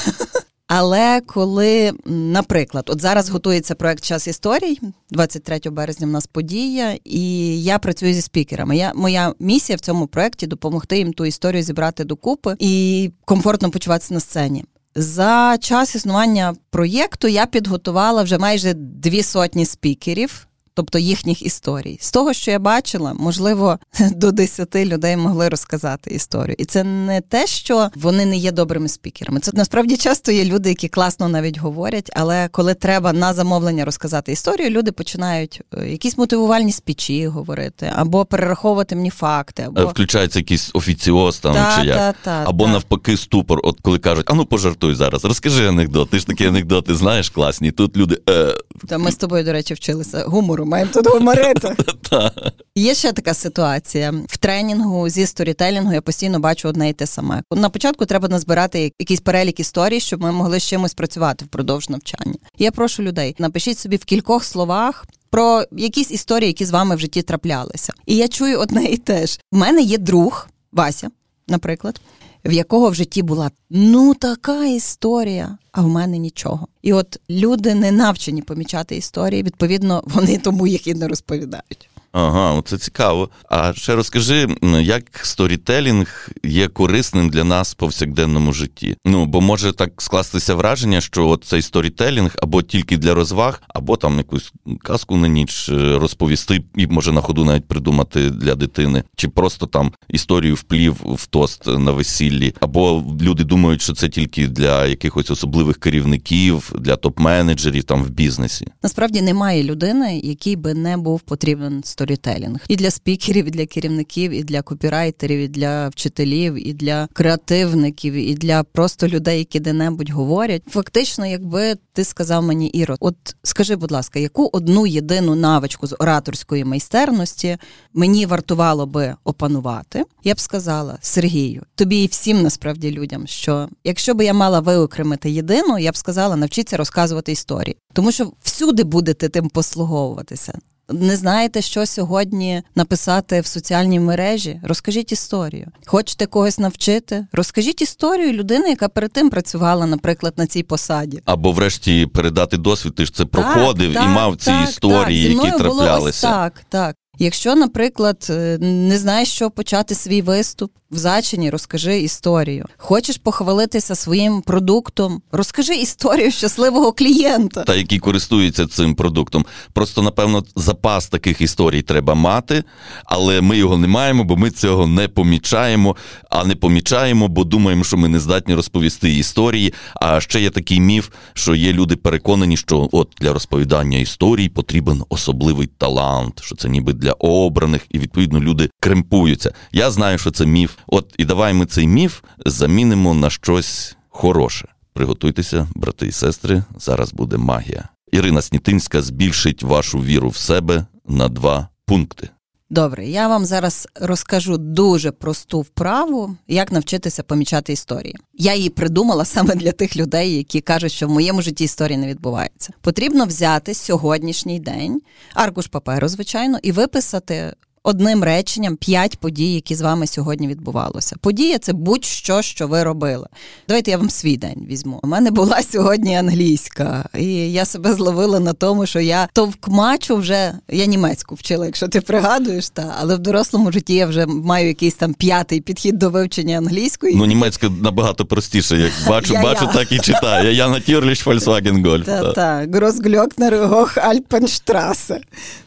Але 0.75 1.22
коли, 1.22 1.92
наприклад, 2.06 2.84
от 2.88 3.01
зараз 3.01 3.30
готується 3.30 3.75
проект 3.75 4.03
Час 4.03 4.27
історій, 4.27 4.80
23 5.12 5.60
березня 5.65 6.08
в 6.08 6.10
нас 6.10 6.27
подія, 6.27 6.98
і 7.03 7.63
я 7.63 7.80
працюю 7.80 8.13
зі 8.13 8.22
спікерами. 8.22 8.77
Я 8.77 8.92
моя 8.96 9.34
місія 9.39 9.75
в 9.75 9.80
цьому 9.80 10.08
проекті 10.08 10.48
допомогти 10.48 10.98
їм 10.98 11.13
ту 11.13 11.25
історію 11.25 11.63
зібрати 11.63 12.03
докупи 12.03 12.56
і 12.60 13.12
комфортно 13.25 13.72
почуватися 13.72 14.13
на 14.13 14.20
сцені. 14.20 14.65
За 14.96 15.58
час 15.62 15.96
існування 15.96 16.56
проєкту 16.70 17.27
я 17.27 17.46
підготувала 17.46 18.24
вже 18.24 18.38
майже 18.38 18.74
дві 18.74 19.24
сотні 19.24 19.65
спікерів 19.65 20.48
тобто 20.74 21.00
їхніх 21.00 21.42
історій. 21.42 21.98
З 22.01 22.12
того, 22.12 22.34
що 22.34 22.51
я 22.51 22.60
бачила, 22.60 23.13
можливо, 23.13 23.80
до 24.12 24.32
десяти 24.32 24.86
людей 24.86 25.18
могли 25.18 25.50
розказати 25.50 26.12
історію. 26.12 26.56
І 26.60 26.65
це 26.65 26.84
не 26.84 27.22
те, 27.22 27.48
що 27.48 27.89
вони 27.96 28.25
не 28.25 28.38
є 28.38 28.51
добрими 28.51 28.88
спікерами. 28.88 29.39
Це 29.39 29.51
насправді 29.53 29.98
часто 29.98 30.32
є 30.32 30.46
люди, 30.46 30.70
які 30.70 30.88
класно 30.88 31.30
навіть 31.30 31.58
говорять, 31.58 32.10
але 32.13 32.48
коли 32.48 32.74
треба 32.74 33.13
на 33.13 33.34
замовлення 33.34 33.86
розказати 33.86 34.32
історію, 34.32 34.70
люди 34.70 34.92
починають 34.92 35.62
е, 35.77 35.89
якісь 35.89 36.18
мотивувальні 36.18 36.72
спічі 36.72 37.27
говорити, 37.27 37.92
або 37.96 38.25
перераховувати 38.25 38.96
мені 38.96 39.10
факти, 39.10 39.63
або 39.63 39.82
е, 39.82 39.86
включається 39.86 40.39
якийсь 40.39 40.72
офіціоз 40.74 41.39
там 41.39 41.53
та, 41.53 41.77
чи 41.82 41.88
як. 41.88 41.98
Та, 41.98 42.13
та, 42.24 42.44
або 42.50 42.68
навпаки, 42.68 43.18
ступор. 43.18 43.60
От 43.63 43.80
коли 43.82 44.00
кажуть, 44.00 44.25
а 44.30 44.34
ну 44.34 44.46
пожартуй 44.46 44.96
зараз, 44.96 45.25
розкажи 45.25 45.68
анекдот. 45.68 46.10
Ти 46.10 46.20
ж 46.20 46.27
такі 46.27 46.46
анекдоти 46.46 46.96
знаєш 46.96 47.30
класні. 47.30 47.72
Тут 47.72 47.98
люди. 47.98 48.22
Е... 48.30 48.53
Та 48.88 48.98
ми 48.98 49.12
з 49.12 49.15
тобою, 49.15 49.44
до 49.44 49.53
речі, 49.53 49.74
вчилися 49.74 50.24
гумору 50.27 50.62
маємо 50.65 50.91
тут 50.93 51.08
говорити. 51.08 51.75
Є 52.75 52.96
ще 52.96 53.12
така 53.12 53.34
ситуація 53.34 54.13
в 54.29 54.38
тренінгу 54.38 55.10
зі 55.10 55.25
сторітелінгу. 55.25 55.93
Я 55.93 56.01
постійно 56.01 56.39
бачу 56.39 56.70
одне 56.70 56.89
і 56.89 56.93
те 56.93 57.08
саме. 57.08 57.43
На 57.51 57.70
початку 57.70 58.05
треба 58.05 58.27
назбирати 58.27 58.93
якийсь 59.00 59.20
перелік 59.20 59.60
історій, 59.60 60.00
щоб 60.00 60.22
ми 60.22 60.32
могли 60.32 60.60
з 60.60 60.63
чимось 60.63 60.93
працювати 60.93 61.46
впродовж 61.46 61.89
навчання. 61.89 62.36
Я 62.58 62.72
прошу 62.72 63.03
людей, 63.03 63.36
напишіть 63.39 63.79
собі 63.79 63.96
в 63.96 64.05
кількох 64.05 64.43
словах. 64.43 65.05
Про 65.29 65.63
якісь 65.72 66.12
історії, 66.12 66.48
які 66.48 66.65
з 66.65 66.72
вами 66.72 66.96
в 66.96 67.00
житті 67.00 67.22
траплялися. 67.22 67.93
І 68.05 68.15
я 68.15 68.27
чую 68.27 68.60
одне 68.60 68.86
і 68.86 68.98
те 68.98 69.27
ж. 69.27 69.39
У 69.51 69.58
мене 69.58 69.82
є 69.82 69.98
друг 69.98 70.48
Вася, 70.72 71.10
наприклад, 71.48 72.01
в 72.45 72.51
якого 72.51 72.89
в 72.89 72.95
житті 72.95 73.21
була 73.21 73.51
ну 73.69 74.13
така 74.13 74.65
історія, 74.65 75.57
а 75.71 75.81
в 75.81 75.88
мене 75.88 76.17
нічого. 76.17 76.67
І 76.81 76.93
от 76.93 77.19
люди 77.29 77.75
не 77.75 77.91
навчені 77.91 78.41
помічати 78.41 78.95
історії, 78.95 79.43
відповідно, 79.43 80.03
вони 80.05 80.38
тому 80.38 80.67
їх 80.67 80.88
і 80.88 80.93
не 80.93 81.07
розповідають. 81.07 81.89
Ага, 82.13 82.62
це 82.65 82.77
цікаво. 82.77 83.29
А 83.50 83.74
ще 83.74 83.96
розкажи, 83.96 84.48
як 84.82 85.25
сторітелінг 85.25 86.29
є 86.43 86.67
корисним 86.67 87.29
для 87.29 87.43
нас 87.43 87.72
в 87.72 87.75
повсякденному 87.75 88.53
житті? 88.53 88.98
Ну 89.05 89.25
бо 89.25 89.41
може 89.41 89.72
так 89.72 90.01
скластися 90.01 90.55
враження, 90.55 91.01
що 91.01 91.27
от 91.27 91.43
цей 91.43 91.62
сторітелінг 91.62 92.36
або 92.41 92.62
тільки 92.62 92.98
для 92.98 93.13
розваг, 93.13 93.62
або 93.67 93.98
там 93.98 94.17
якусь 94.17 94.53
казку 94.84 95.17
на 95.17 95.27
ніч 95.27 95.70
е, 95.70 96.00
розповісти, 96.00 96.63
і 96.75 96.88
може 96.88 97.12
на 97.12 97.22
ходу 97.22 97.46
навіть 97.46 97.67
придумати 97.67 98.29
для 98.29 98.55
дитини, 98.55 99.03
чи 99.15 99.27
просто 99.27 99.65
там 99.65 99.91
історію 100.10 100.55
вплів 100.55 100.96
в 101.05 101.27
тост 101.27 101.67
на 101.67 101.91
весіллі, 101.91 102.55
або 102.60 103.03
люди 103.22 103.43
думають, 103.43 103.82
що 103.82 103.93
це 103.93 104.10
тільки 104.10 104.48
для 104.48 104.86
якихось 104.86 105.32
особливих 105.32 105.79
керівників, 105.79 106.74
для 106.79 106.96
топ-менеджерів 106.96 107.84
там 107.84 108.03
в 108.03 108.10
бізнесі. 108.10 108.67
Насправді 108.84 109.22
немає 109.22 109.63
людини, 109.63 110.22
якій 110.24 110.55
би 110.55 110.74
не 110.74 110.98
був 110.98 111.22
потрібен 111.22 111.84
сторітелінг 111.84 112.02
сторітелінг 112.03 112.60
і 112.67 112.75
для 112.75 112.91
спікерів, 112.91 113.45
і 113.45 113.51
для 113.51 113.65
керівників, 113.65 114.31
і 114.31 114.43
для 114.43 114.62
копірайтерів, 114.62 115.39
і 115.39 115.48
для 115.48 115.88
вчителів, 115.89 116.67
і 116.67 116.74
для 116.74 117.07
креативників, 117.13 118.13
і 118.13 118.33
для 118.33 118.63
просто 118.63 119.07
людей, 119.07 119.38
які 119.38 119.60
де-небудь 119.60 120.10
говорять. 120.10 120.63
Фактично, 120.69 121.25
якби 121.25 121.75
ти 121.93 122.03
сказав 122.03 122.43
мені, 122.43 122.67
Іро, 122.67 122.95
от 123.00 123.15
скажи, 123.43 123.75
будь 123.75 123.91
ласка, 123.91 124.19
яку 124.19 124.50
одну 124.53 124.88
єдину 124.88 125.36
навичку 125.36 125.88
з 125.88 125.95
ораторської 126.00 126.65
майстерності 126.65 127.57
мені 127.93 128.25
вартувало 128.25 128.86
би 128.86 129.15
опанувати? 129.24 130.03
Я 130.24 130.33
б 130.33 130.39
сказала 130.39 130.98
Сергію, 131.01 131.63
тобі 131.75 132.03
і 132.03 132.07
всім 132.07 132.41
насправді 132.41 132.91
людям, 132.91 133.27
що 133.27 133.69
якщо 133.83 134.13
би 134.13 134.25
я 134.25 134.33
мала 134.33 134.60
виокремити 134.60 135.31
єдину, 135.31 135.79
я 135.79 135.91
б 135.91 135.98
сказала, 135.98 136.36
навчіться 136.36 136.77
розказувати 136.77 137.31
історії, 137.31 137.75
тому 137.93 138.12
що 138.12 138.31
всюди 138.41 138.83
будете 138.83 139.29
тим 139.29 139.50
послуговуватися. 139.50 140.53
Не 140.93 141.15
знаєте, 141.15 141.62
що 141.62 141.85
сьогодні 141.85 142.62
написати 142.75 143.41
в 143.41 143.45
соціальній 143.45 144.00
мережі? 144.00 144.62
Розкажіть 144.63 145.12
історію. 145.12 145.67
Хочете 145.85 146.25
когось 146.25 146.59
навчити? 146.59 147.27
Розкажіть 147.33 147.81
історію 147.81 148.33
людини, 148.33 148.69
яка 148.69 148.89
перед 148.89 149.12
тим 149.12 149.29
працювала, 149.29 149.85
наприклад, 149.85 150.33
на 150.38 150.47
цій 150.47 150.63
посаді. 150.63 151.21
Або, 151.25 151.51
врешті, 151.51 152.05
передати 152.05 152.57
досвід. 152.57 152.95
Ти 152.95 153.05
ж 153.05 153.13
це 153.13 153.25
проходив 153.25 153.93
так, 153.93 154.03
і 154.03 154.07
мав 154.07 154.38
ці 154.38 154.45
так, 154.45 154.69
історії, 154.69 155.35
так. 155.35 155.45
які 155.45 155.57
траплялися. 155.57 155.88
Було 155.97 156.09
ось 156.09 156.21
так, 156.21 156.62
так. 156.69 156.95
Якщо, 157.20 157.55
наприклад, 157.55 158.27
е, 158.29 158.58
не 158.62 158.98
знаєш, 158.98 159.29
що 159.32 159.51
почати 159.51 159.96
свій 159.96 160.22
виступ 160.22 160.72
в 160.91 160.98
зачині, 160.98 161.50
розкажи 161.50 162.00
історію. 162.00 162.65
Хочеш 162.77 163.17
похвалитися 163.17 163.96
своїм 163.96 164.41
продуктом, 164.41 165.22
розкажи 165.32 165.75
історію 165.75 166.32
щасливого 166.32 166.91
клієнта, 166.91 167.63
та 167.63 167.75
який 167.75 168.00
користується 168.00 168.67
цим 168.67 168.96
продуктом. 168.96 169.46
Просто 169.74 170.01
напевно 170.01 170.43
запас 170.55 171.08
таких 171.08 171.41
історій 171.41 171.82
треба 171.82 172.15
мати, 172.15 172.63
але 173.05 173.41
ми 173.41 173.58
його 173.58 173.77
не 173.77 173.88
маємо, 173.88 174.24
бо 174.24 174.38
ми 174.38 174.51
цього 174.51 174.88
не 174.88 175.08
помічаємо. 175.08 175.96
А 176.29 176.46
не 176.46 176.55
помічаємо, 176.55 177.27
бо 177.27 177.43
думаємо, 177.43 177.84
що 177.84 177.98
ми 177.98 178.08
не 178.08 178.20
здатні 178.20 178.55
розповісти 178.55 179.13
історії. 179.17 179.74
А 179.96 180.22
ще 180.22 180.41
є 180.41 180.50
такий 180.50 180.79
міф, 180.79 181.10
що 181.34 181.55
є 181.55 181.74
люди 181.74 181.96
переконані, 181.96 182.58
що 182.58 182.89
от 182.91 183.12
для 183.22 183.34
розповідання 183.34 183.98
історій 183.98 184.50
потрібен 184.50 185.03
особливий 185.10 185.67
талант, 185.67 186.41
що 186.43 186.55
це 186.55 186.70
ніби 186.70 186.93
для 187.03 187.12
обраних, 187.12 187.81
і 187.89 188.00
відповідно 188.00 188.39
люди 188.39 188.69
кремпуються. 188.79 189.53
Я 189.72 189.91
знаю, 189.91 190.17
що 190.17 190.31
це 190.31 190.45
міф. 190.45 190.72
От 190.88 191.15
і 191.17 191.25
давай 191.25 191.53
ми 191.53 191.65
цей 191.65 191.88
міф 191.88 192.22
замінимо 192.45 193.13
на 193.13 193.29
щось 193.29 193.98
хороше. 194.10 194.67
Приготуйтеся, 194.93 195.67
брати 195.75 196.07
і 196.07 196.12
сестри. 196.12 196.63
Зараз 196.77 197.13
буде 197.13 197.38
магія. 197.38 197.89
Ірина 198.12 198.41
Снітинська 198.41 199.01
збільшить 199.01 199.63
вашу 199.63 200.00
віру 200.00 200.29
в 200.29 200.36
себе 200.36 200.86
на 201.07 201.29
два 201.29 201.67
пункти. 201.86 202.29
Добре, 202.74 203.06
я 203.06 203.27
вам 203.27 203.46
зараз 203.46 203.88
розкажу 203.96 204.58
дуже 204.58 205.12
просту 205.12 205.62
вправу, 205.62 206.36
як 206.48 206.72
навчитися 206.72 207.24
помічати 207.24 207.74
історії. 207.74 208.15
Я 208.34 208.56
її 208.56 208.70
придумала 208.70 209.25
саме 209.25 209.56
для 209.56 209.72
тих 209.72 209.98
людей, 209.98 210.38
які 210.38 210.62
кажуть, 210.62 210.92
що 210.92 211.08
в 211.08 211.12
моєму 211.12 211.42
житті 211.42 211.63
історії 211.63 211.98
не 211.98 212.08
відбувається. 212.08 212.74
Потрібно 212.82 213.25
взяти 213.25 213.74
сьогоднішній 213.74 214.60
день, 214.60 215.01
аркуш 215.34 215.68
паперу, 215.68 216.08
звичайно, 216.08 216.60
і 216.63 216.72
виписати 216.72 217.53
одним 217.83 218.23
реченням 218.23 218.75
п'ять 218.75 219.17
подій, 219.17 219.53
які 219.53 219.75
з 219.75 219.81
вами 219.81 220.07
сьогодні 220.07 220.47
відбувалося. 220.47 221.15
Подія 221.21 221.59
це 221.59 221.73
будь-що, 221.73 222.41
що 222.41 222.67
ви 222.67 222.83
робили. 222.83 223.27
Давайте 223.67 223.91
я 223.91 223.97
вам 223.97 224.09
свій 224.09 224.37
день 224.37 224.65
візьму. 224.69 224.99
У 225.03 225.07
мене 225.07 225.31
була 225.31 225.61
сьогодні 225.63 226.15
англійська, 226.15 227.09
і 227.17 227.51
я 227.51 227.65
себе 227.65 227.93
зловила 227.93 228.39
на 228.39 228.53
тому, 228.53 228.85
що 228.85 228.99
я 228.99 229.29
товкмачу 229.33 230.15
вже 230.15 230.53
я 230.69 230.85
німецьку 230.85 231.35
вчила, 231.35 231.65
якщо 231.65 231.87
ти 231.87 232.01
пригадуєш, 232.01 232.69
та 232.69 232.95
але 232.99 233.15
в 233.15 233.19
дорослому 233.19 233.71
житті 233.71 233.93
я 233.93 234.05
вже 234.05 234.25
маю 234.25 234.67
якийсь 234.67 234.95
там 234.95 235.13
п'ятий 235.13 235.61
підхід 235.61 235.97
до 235.99 236.09
вивчення 236.09 236.57
англійської. 236.57 237.15
Ну, 237.15 237.25
німецька 237.25 237.69
набагато 237.69 238.25
простіше. 238.25 238.77
Як 238.77 238.91
бачу, 239.07 239.33
бачу, 239.33 239.69
так 239.73 239.91
і 239.91 239.99
читаю. 239.99 240.53
Я 240.53 240.67
натюрліш 240.67 241.27
Volkswagen 241.27 241.81
Golf. 241.85 242.03
Та, 242.03 242.21
Та. 242.21 242.33
та, 242.33 242.67
Гросгльокнер 242.77 243.67
Гох 243.67 243.97
Альпенштрасе. 243.97 245.19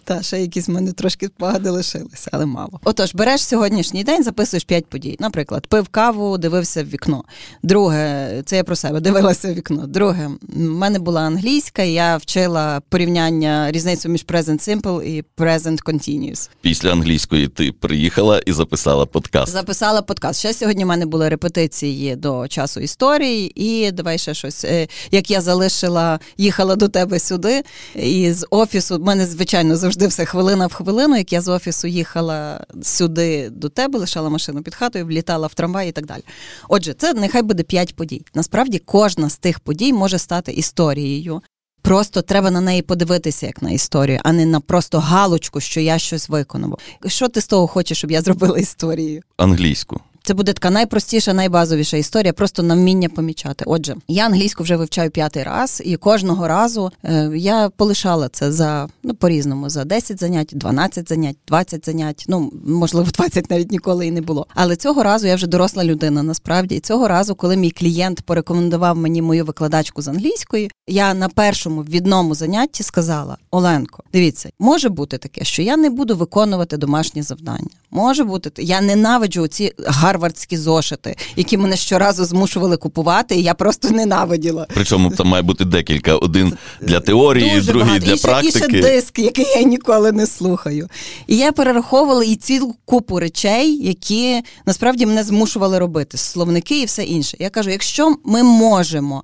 Та, 0.06 0.22
ще 0.22 0.40
якісь 0.40 0.68
в 0.68 0.70
мене 0.70 0.92
трошки 0.92 1.26
спогади 1.26 1.70
лишилися, 1.70 2.30
але 2.32 2.46
мало. 2.46 2.80
Отож, 2.84 3.14
береш 3.14 3.44
сьогоднішній 3.46 4.04
день, 4.04 4.24
записуєш 4.24 4.64
п'ять 4.64 4.86
подій. 4.86 5.16
Наприклад, 5.20 5.66
пив 5.66 5.88
каву, 5.88 6.38
дивився 6.38 6.82
в 6.82 6.86
вікно. 6.86 7.24
Друге, 7.62 8.30
це 8.46 8.56
я 8.56 8.64
про 8.64 8.76
себе 8.76 9.00
дивилася 9.00 9.52
в 9.52 9.54
вікно. 9.54 9.86
Друге, 9.86 10.30
в 10.42 10.58
мене 10.58 10.98
була 10.98 11.20
англійська, 11.20 11.82
і 11.82 11.92
я 11.92 12.16
вчила 12.16 12.80
порівняння 12.88 13.72
різницю 13.72 14.08
між 14.08 14.24
present 14.26 14.80
simple 14.82 15.02
і 15.02 15.24
present 15.36 15.82
continuous. 15.84 16.50
Після 16.60 16.92
англійської 16.92 17.48
ти 17.48 17.72
приїхала 17.72 18.38
і 18.46 18.52
записала 18.52 19.06
подкаст. 19.06 19.52
Записала 19.52 20.02
подкаст. 20.02 20.40
Ще 20.40 20.52
сьогодні 20.54 20.84
в 20.84 20.86
мене 20.86 21.06
були 21.06 21.28
репетиції 21.28 22.16
до 22.16 22.48
часу 22.48 22.80
історії, 22.80 23.52
і 23.54 23.92
давай 23.92 24.18
ще 24.18 24.34
щось. 24.34 24.64
Е, 24.64 24.88
Як 25.10 25.30
я 25.30 25.40
залишила, 25.40 26.20
їхала 26.36 26.76
до 26.76 26.88
тебе 26.88 27.18
сюди, 27.18 27.62
і 27.94 28.32
з 28.32 28.46
офісу 28.50 28.96
в 28.96 29.00
мене, 29.00 29.26
звичайно, 29.26 29.76
завжди 29.76 29.95
все 30.06 30.24
хвилина 30.24 30.66
в 30.66 30.72
хвилину. 30.72 31.16
Як 31.16 31.32
я 31.32 31.40
з 31.40 31.48
офісу 31.48 31.88
їхала 31.88 32.66
сюди 32.82 33.50
до 33.50 33.68
тебе, 33.68 33.98
лишала 33.98 34.28
машину 34.28 34.62
під 34.62 34.74
хатою, 34.74 35.06
влітала 35.06 35.46
в 35.46 35.54
трамвай 35.54 35.88
і 35.88 35.92
так 35.92 36.06
далі. 36.06 36.22
Отже, 36.68 36.94
це 36.94 37.14
нехай 37.14 37.42
буде 37.42 37.62
п'ять 37.62 37.96
подій. 37.96 38.22
Насправді, 38.34 38.78
кожна 38.78 39.30
з 39.30 39.36
тих 39.36 39.60
подій 39.60 39.92
може 39.92 40.18
стати 40.18 40.52
історією. 40.52 41.42
Просто 41.82 42.22
треба 42.22 42.50
на 42.50 42.60
неї 42.60 42.82
подивитися 42.82 43.46
як 43.46 43.62
на 43.62 43.70
історію, 43.70 44.20
а 44.24 44.32
не 44.32 44.46
на 44.46 44.60
просто 44.60 44.98
галочку, 44.98 45.60
що 45.60 45.80
я 45.80 45.98
щось 45.98 46.28
виконав. 46.28 46.78
Що 47.06 47.28
ти 47.28 47.40
з 47.40 47.46
того 47.46 47.66
хочеш, 47.66 47.98
щоб 47.98 48.10
я 48.10 48.22
зробила 48.22 48.58
історією? 48.58 49.22
Англійську. 49.36 50.00
Це 50.26 50.34
буде 50.34 50.52
така 50.52 50.70
найпростіша, 50.70 51.32
найбазовіша 51.32 51.96
історія, 51.96 52.32
просто 52.32 52.62
на 52.62 52.74
вміння 52.74 53.08
помічати. 53.08 53.64
Отже, 53.68 53.96
я 54.08 54.26
англійську 54.26 54.62
вже 54.62 54.76
вивчаю 54.76 55.10
п'ятий 55.10 55.42
раз, 55.42 55.82
і 55.84 55.96
кожного 55.96 56.48
разу 56.48 56.90
е, 57.04 57.30
я 57.34 57.68
полишала 57.68 58.28
це 58.28 58.52
за 58.52 58.88
ну 59.02 59.14
по-різному 59.14 59.68
за 59.68 59.84
10 59.84 60.20
занять, 60.20 60.50
12 60.52 61.08
занять, 61.08 61.36
20 61.48 61.86
занять. 61.86 62.24
Ну 62.28 62.52
можливо, 62.66 63.06
20 63.14 63.50
навіть 63.50 63.72
ніколи 63.72 64.06
і 64.06 64.10
не 64.10 64.20
було. 64.20 64.46
Але 64.54 64.76
цього 64.76 65.02
разу 65.02 65.26
я 65.26 65.34
вже 65.34 65.46
доросла 65.46 65.84
людина. 65.84 66.22
Насправді, 66.22 66.74
і 66.74 66.80
цього 66.80 67.08
разу, 67.08 67.34
коли 67.34 67.56
мій 67.56 67.70
клієнт 67.70 68.20
порекомендував 68.20 68.96
мені 68.96 69.22
мою 69.22 69.44
викладачку 69.44 70.02
з 70.02 70.08
англійської, 70.08 70.70
я 70.86 71.14
на 71.14 71.28
першому 71.28 71.82
відному 71.82 72.34
занятті 72.34 72.82
сказала: 72.82 73.36
Оленко, 73.50 74.02
дивіться, 74.12 74.50
може 74.58 74.88
бути 74.88 75.18
таке, 75.18 75.44
що 75.44 75.62
я 75.62 75.76
не 75.76 75.90
буду 75.90 76.16
виконувати 76.16 76.76
домашні 76.76 77.22
завдання. 77.22 77.68
Може 77.90 78.24
бути, 78.24 78.62
я 78.62 78.80
ненавиджу 78.80 79.46
ці 79.46 79.72
гарвардські 80.16 80.56
зошити, 80.56 81.16
які 81.36 81.56
мене 81.58 81.76
щоразу 81.76 82.24
змушували 82.24 82.76
купувати, 82.76 83.36
і 83.36 83.42
я 83.42 83.54
просто 83.54 83.90
ненавиділа. 83.90 84.66
Причому 84.74 85.10
там 85.10 85.28
має 85.28 85.42
бути 85.42 85.64
декілька: 85.64 86.16
один 86.16 86.52
для 86.80 87.00
теорії, 87.00 87.50
Дуже 87.54 87.72
другий 87.72 87.86
багато. 87.88 88.06
для 88.06 88.14
і 88.14 88.18
ще, 88.18 88.28
практики. 88.28 88.58
І 88.58 88.60
ще 88.60 88.82
диск, 88.82 89.18
який 89.18 89.46
я 89.56 89.62
ніколи 89.62 90.12
не 90.12 90.26
слухаю. 90.26 90.88
І 91.26 91.36
я 91.36 91.52
перераховувала 91.52 92.24
і 92.24 92.36
цілу 92.36 92.74
купу 92.84 93.20
речей, 93.20 93.86
які 93.86 94.42
насправді 94.66 95.06
мене 95.06 95.24
змушували 95.24 95.78
робити, 95.78 96.18
словники 96.18 96.80
і 96.80 96.84
все 96.84 97.04
інше. 97.04 97.36
Я 97.40 97.50
кажу: 97.50 97.70
якщо 97.70 98.16
ми 98.24 98.42
можемо. 98.42 99.22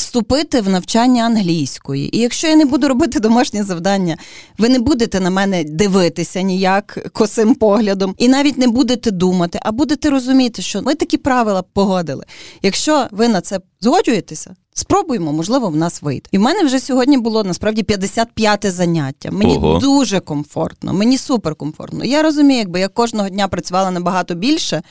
Вступити 0.00 0.60
в 0.60 0.68
навчання 0.68 1.24
англійської, 1.24 2.16
і 2.16 2.20
якщо 2.20 2.48
я 2.48 2.56
не 2.56 2.64
буду 2.64 2.88
робити 2.88 3.20
домашнє 3.20 3.64
завдання, 3.64 4.16
ви 4.58 4.68
не 4.68 4.78
будете 4.78 5.20
на 5.20 5.30
мене 5.30 5.64
дивитися 5.64 6.42
ніяк 6.42 7.10
косим 7.12 7.54
поглядом, 7.54 8.14
і 8.18 8.28
навіть 8.28 8.58
не 8.58 8.68
будете 8.68 9.10
думати, 9.10 9.58
а 9.62 9.72
будете 9.72 10.10
розуміти, 10.10 10.62
що 10.62 10.82
ми 10.82 10.94
такі 10.94 11.16
правила 11.16 11.62
погодили. 11.62 12.24
Якщо 12.62 13.06
ви 13.10 13.28
на 13.28 13.40
це 13.40 13.60
згоджуєтеся, 13.80 14.54
спробуємо, 14.74 15.32
можливо, 15.32 15.68
в 15.68 15.76
нас 15.76 16.02
вийде. 16.02 16.28
І 16.32 16.38
в 16.38 16.40
мене 16.40 16.64
вже 16.64 16.80
сьогодні 16.80 17.18
було 17.18 17.44
насправді 17.44 17.82
55-те 17.82 18.70
заняття. 18.70 19.30
Мені 19.30 19.56
Ого. 19.56 19.78
дуже 19.78 20.20
комфортно, 20.20 20.92
мені 20.92 21.18
супер 21.18 21.54
комфортно. 21.54 22.04
Я 22.04 22.22
розумію, 22.22 22.58
якби 22.58 22.80
я 22.80 22.88
кожного 22.88 23.28
дня 23.28 23.48
працювала 23.48 23.90
набагато 23.90 24.34
більше. 24.34 24.82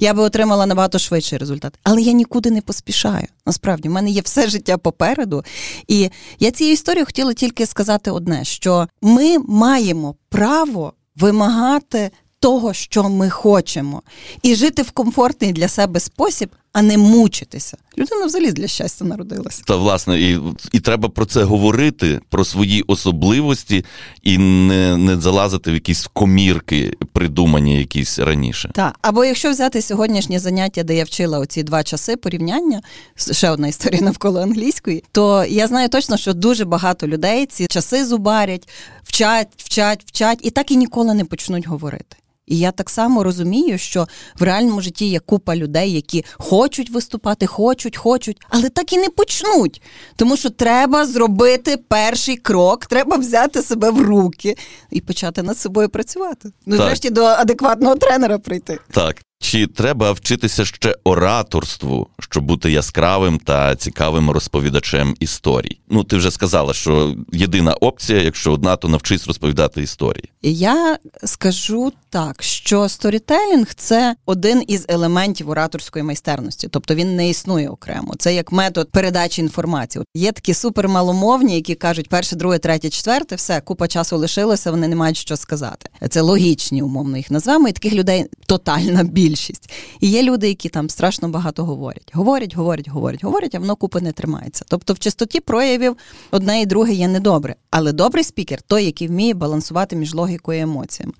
Я 0.00 0.14
би 0.14 0.22
отримала 0.22 0.66
набагато 0.66 0.98
швидший 0.98 1.38
результат, 1.38 1.78
але 1.82 2.02
я 2.02 2.12
нікуди 2.12 2.50
не 2.50 2.60
поспішаю. 2.60 3.26
Насправді, 3.46 3.88
в 3.88 3.92
мене 3.92 4.10
є 4.10 4.20
все 4.20 4.48
життя 4.48 4.78
попереду. 4.78 5.44
І 5.88 6.10
я 6.38 6.50
цією 6.50 6.74
історією 6.74 7.06
хотіла 7.06 7.34
тільки 7.34 7.66
сказати 7.66 8.10
одне: 8.10 8.44
що 8.44 8.88
ми 9.02 9.38
маємо 9.38 10.14
право 10.28 10.92
вимагати 11.16 12.10
того, 12.40 12.72
що 12.72 13.08
ми 13.08 13.30
хочемо, 13.30 14.02
і 14.42 14.54
жити 14.54 14.82
в 14.82 14.90
комфортний 14.90 15.52
для 15.52 15.68
себе 15.68 16.00
спосіб, 16.00 16.50
а 16.72 16.82
не 16.82 16.98
мучитися. 16.98 17.76
Людина 17.98 18.26
взагалі 18.26 18.52
для 18.52 18.66
щастя 18.66 19.04
народилася. 19.04 19.62
Та 19.66 19.76
власне, 19.76 20.20
і, 20.20 20.38
і 20.72 20.80
треба 20.80 21.08
про 21.08 21.26
це 21.26 21.44
говорити, 21.44 22.20
про 22.28 22.44
свої 22.44 22.82
особливості, 22.82 23.84
і 24.22 24.38
не, 24.38 24.96
не 24.96 25.20
залазити 25.20 25.70
в 25.70 25.74
якісь 25.74 26.08
комірки, 26.12 26.94
придумані 27.12 27.78
якісь 27.78 28.18
раніше. 28.18 28.70
Так, 28.74 28.98
або 29.02 29.24
якщо 29.24 29.50
взяти 29.50 29.82
сьогоднішнє 29.82 30.38
заняття, 30.38 30.82
де 30.82 30.94
я 30.94 31.04
вчила 31.04 31.38
оці 31.38 31.62
два 31.62 31.82
часи 31.82 32.16
порівняння, 32.16 32.80
ще 33.16 33.50
одна 33.50 33.68
історія 33.68 34.02
навколо 34.02 34.40
англійської, 34.40 35.04
то 35.12 35.44
я 35.44 35.66
знаю 35.66 35.88
точно, 35.88 36.16
що 36.16 36.34
дуже 36.34 36.64
багато 36.64 37.06
людей 37.06 37.46
ці 37.46 37.66
часи 37.66 38.04
зубарять, 38.04 38.68
вчать, 39.04 39.48
вчать, 39.56 40.02
вчать, 40.06 40.38
і 40.42 40.50
так 40.50 40.70
і 40.70 40.76
ніколи 40.76 41.14
не 41.14 41.24
почнуть 41.24 41.66
говорити. 41.66 42.16
І 42.50 42.58
я 42.58 42.72
так 42.72 42.90
само 42.90 43.24
розумію, 43.24 43.78
що 43.78 44.06
в 44.38 44.42
реальному 44.42 44.80
житті 44.80 45.06
є 45.06 45.18
купа 45.20 45.56
людей, 45.56 45.92
які 45.92 46.24
хочуть 46.38 46.90
виступати, 46.90 47.46
хочуть, 47.46 47.96
хочуть, 47.96 48.40
але 48.48 48.68
так 48.68 48.92
і 48.92 48.98
не 48.98 49.08
почнуть. 49.08 49.82
Тому 50.16 50.36
що 50.36 50.50
треба 50.50 51.06
зробити 51.06 51.76
перший 51.88 52.36
крок, 52.36 52.86
треба 52.86 53.16
взяти 53.16 53.62
себе 53.62 53.90
в 53.90 54.02
руки 54.02 54.56
і 54.90 55.00
почати 55.00 55.42
над 55.42 55.58
собою 55.58 55.88
працювати. 55.88 56.52
Ну, 56.66 56.76
Так. 56.76 56.86
врешті 56.86 57.10
до 57.10 57.24
адекватного 57.24 57.94
тренера 57.96 58.38
прийти. 58.38 58.78
Так. 58.90 59.16
Чи 59.42 59.66
треба 59.66 60.12
вчитися 60.12 60.64
ще 60.64 60.96
ораторству, 61.04 62.08
щоб 62.18 62.44
бути 62.44 62.70
яскравим 62.70 63.38
та 63.38 63.76
цікавим 63.76 64.30
розповідачем 64.30 65.16
історій? 65.20 65.78
Ну, 65.88 66.04
ти 66.04 66.16
вже 66.16 66.30
сказала, 66.30 66.74
що 66.74 67.16
єдина 67.32 67.72
опція, 67.72 68.22
якщо 68.22 68.52
одна, 68.52 68.76
то 68.76 68.88
навчись 68.88 69.26
розповідати 69.26 69.82
історії. 69.82 70.30
Я 70.42 70.98
скажу 71.24 71.92
так, 72.10 72.42
що 72.42 72.88
сторітелінг 72.88 73.74
це 73.74 74.16
один 74.26 74.64
із 74.66 74.86
елементів 74.88 75.50
ораторської 75.50 76.02
майстерності, 76.02 76.68
тобто 76.68 76.94
він 76.94 77.16
не 77.16 77.28
існує 77.28 77.68
окремо. 77.68 78.14
Це 78.18 78.34
як 78.34 78.52
метод 78.52 78.90
передачі 78.90 79.40
інформації. 79.40 80.04
Є 80.14 80.32
такі 80.32 80.54
супермаломовні, 80.54 81.54
які 81.54 81.74
кажуть 81.74 82.08
перше, 82.08 82.36
друге, 82.36 82.58
третє, 82.58 82.90
четверте, 82.90 83.34
все, 83.34 83.60
купа 83.60 83.88
часу 83.88 84.16
лишилося, 84.16 84.70
вони 84.70 84.88
не 84.88 84.96
мають 84.96 85.16
що 85.16 85.36
сказати. 85.36 85.90
Це 86.10 86.20
логічні, 86.20 86.82
умовно 86.82 87.16
їх 87.16 87.30
назвемо, 87.30 87.68
і 87.68 87.72
таких 87.72 87.92
людей 87.92 88.26
тотальна 88.46 89.04
більшість. 89.30 89.70
І 90.00 90.10
є 90.10 90.22
люди, 90.22 90.48
які 90.48 90.68
там 90.68 90.88
страшно 90.88 91.28
багато 91.28 91.64
говорять. 91.64 92.10
Говорять, 92.12 92.56
говорять, 92.56 92.88
говорять, 92.88 93.24
говорять, 93.24 93.54
а 93.54 93.58
воно 93.58 93.76
купи 93.76 94.00
не 94.00 94.12
тримається. 94.12 94.64
Тобто 94.68 94.92
в 94.92 94.98
чистоті 94.98 95.40
проявів 95.40 95.96
одне 96.30 96.60
і 96.62 96.66
друге 96.66 96.92
є 96.92 97.08
недобре. 97.08 97.54
Але 97.70 97.92
добрий 97.92 98.24
спікер 98.24 98.62
той, 98.62 98.84
який 98.84 99.08
вміє 99.08 99.34
балансувати 99.34 99.96
між 99.96 100.14
логікою 100.14 100.58
і 100.58 100.62
емоціями. 100.62 101.12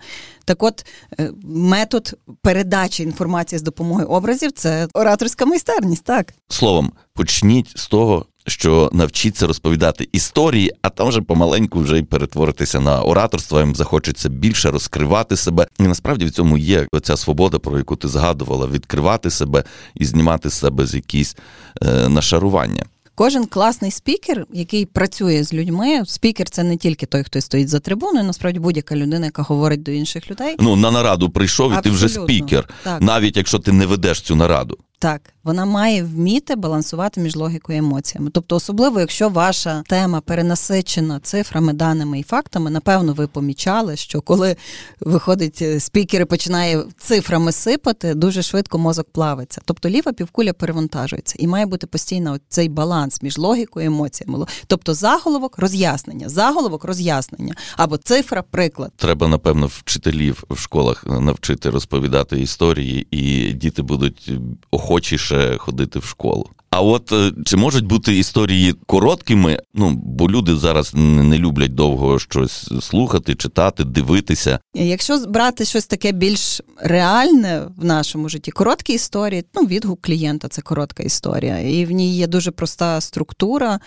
Так 0.44 0.62
от, 0.62 0.86
е, 1.20 1.32
метод 1.44 2.14
передачі 2.42 3.02
інформації 3.02 3.58
з 3.58 3.62
допомогою 3.62 4.06
образів 4.06 4.52
це 4.52 4.88
ораторська 4.94 5.46
майстерність, 5.46 6.04
так. 6.04 6.34
Словом, 6.48 6.92
почніть 7.14 7.78
з 7.78 7.86
того, 7.86 8.26
що 8.46 8.90
навчіться 8.92 9.46
розповідати 9.46 10.08
історії, 10.12 10.72
а 10.82 10.88
там 10.90 11.08
вже 11.08 11.20
помаленьку 11.20 11.80
вже 11.80 11.98
й 11.98 12.02
перетворитися 12.02 12.80
на 12.80 13.02
ораторство, 13.02 13.60
їм 13.60 13.74
захочеться 13.74 14.28
більше 14.28 14.70
розкривати 14.70 15.36
себе. 15.36 15.66
І 15.78 15.82
насправді 15.82 16.24
в 16.24 16.30
цьому 16.30 16.58
є 16.58 16.86
ця 17.02 17.16
свобода, 17.16 17.58
про 17.58 17.78
яку 17.78 17.96
ти 17.96 18.08
згадувала, 18.08 18.66
відкривати 18.66 19.30
себе 19.30 19.64
і 19.94 20.04
знімати 20.04 20.50
з 20.50 20.54
себе 20.54 20.86
з 20.86 20.94
якісь 20.94 21.36
е, 21.82 22.08
нашарування. 22.08 22.84
Кожен 23.14 23.46
класний 23.46 23.90
спікер, 23.90 24.46
який 24.52 24.86
працює 24.86 25.44
з 25.44 25.54
людьми, 25.54 26.02
спікер 26.06 26.50
це 26.50 26.62
не 26.62 26.76
тільки 26.76 27.06
той, 27.06 27.24
хто 27.24 27.40
стоїть 27.40 27.68
за 27.68 27.80
трибуною, 27.80 28.24
насправді 28.26 28.58
будь-яка 28.58 28.96
людина, 28.96 29.26
яка 29.26 29.42
говорить 29.42 29.82
до 29.82 29.90
інших 29.90 30.30
людей. 30.30 30.56
Ну 30.58 30.76
на 30.76 30.90
нараду 30.90 31.30
прийшов, 31.30 31.72
і 31.72 31.82
ти 31.82 31.90
вже 31.90 32.08
спікер, 32.08 32.68
Так. 32.84 33.00
навіть 33.00 33.36
якщо 33.36 33.58
ти 33.58 33.72
не 33.72 33.86
ведеш 33.86 34.20
цю 34.20 34.36
нараду. 34.36 34.78
Так, 34.98 35.20
вона 35.44 35.64
має 35.64 36.02
вміти 36.02 36.56
балансувати 36.56 37.20
між 37.20 37.36
логікою 37.36 37.76
і 37.76 37.78
емоціями. 37.78 38.30
Тобто, 38.34 38.56
особливо, 38.56 39.00
якщо 39.00 39.28
ваша 39.28 39.82
тема 39.88 40.20
перенасичена 40.20 41.20
цифрами, 41.20 41.72
даними 41.72 42.20
і 42.20 42.22
фактами, 42.22 42.70
напевно, 42.70 43.12
ви 43.12 43.26
помічали, 43.26 43.96
що 43.96 44.20
коли 44.20 44.56
виходить 45.00 45.62
е, 45.62 45.80
спікер 45.80 46.22
і 46.22 46.24
починає 46.24 46.82
цифрами 46.98 47.52
сипати, 47.52 48.14
дуже 48.14 48.42
швидко 48.42 48.78
мозок 48.78 49.06
плавиться. 49.12 49.60
Тобто 49.64 49.88
ліва 49.88 50.12
півкуля 50.12 50.52
перевантажується, 50.52 51.36
і 51.38 51.46
має 51.46 51.66
бути 51.66 51.86
постійно 51.86 52.38
цей 52.48 52.68
баланс 52.68 53.22
між 53.22 53.38
логікою 53.38 53.84
і 53.84 53.86
емоціями. 53.86 54.46
Тобто 54.66 54.94
заголовок 54.94 55.58
роз'яснення, 55.58 56.28
заголовок 56.28 56.84
роз'яснення 56.84 57.54
або 57.76 57.96
цифра, 57.96 58.42
приклад. 58.42 58.92
Треба, 58.96 59.28
напевно, 59.28 59.66
вчителів 59.66 60.44
в 60.50 60.58
школах 60.58 61.04
навчити 61.06 61.70
розповідати 61.70 62.40
історії, 62.40 63.06
і 63.10 63.52
діти 63.52 63.82
будуть 63.82 64.30
охочіше 64.70 65.29
ходити 65.58 65.98
в 65.98 66.04
школу. 66.04 66.46
А 66.70 66.80
от 66.82 67.12
е, 67.12 67.32
чи 67.44 67.56
можуть 67.56 67.86
бути 67.86 68.18
історії 68.18 68.74
короткими? 68.86 69.58
Ну 69.74 69.90
бо 69.90 70.30
люди 70.30 70.56
зараз 70.56 70.92
не 70.94 71.38
люблять 71.38 71.74
довго 71.74 72.18
щось 72.18 72.70
слухати, 72.80 73.34
читати, 73.34 73.84
дивитися. 73.84 74.58
Якщо 74.74 75.18
брати 75.18 75.64
щось 75.64 75.86
таке 75.86 76.12
більш 76.12 76.60
реальне 76.76 77.62
в 77.76 77.84
нашому 77.84 78.28
житті, 78.28 78.50
короткі 78.50 78.92
історії, 78.92 79.44
ну 79.54 79.66
відгук 79.66 80.02
клієнта 80.02 80.48
це 80.48 80.62
коротка 80.62 81.02
історія, 81.02 81.58
і 81.58 81.84
в 81.84 81.90
ній 81.90 82.16
є 82.16 82.26
дуже 82.26 82.50
проста 82.50 83.00
структура. 83.00 83.80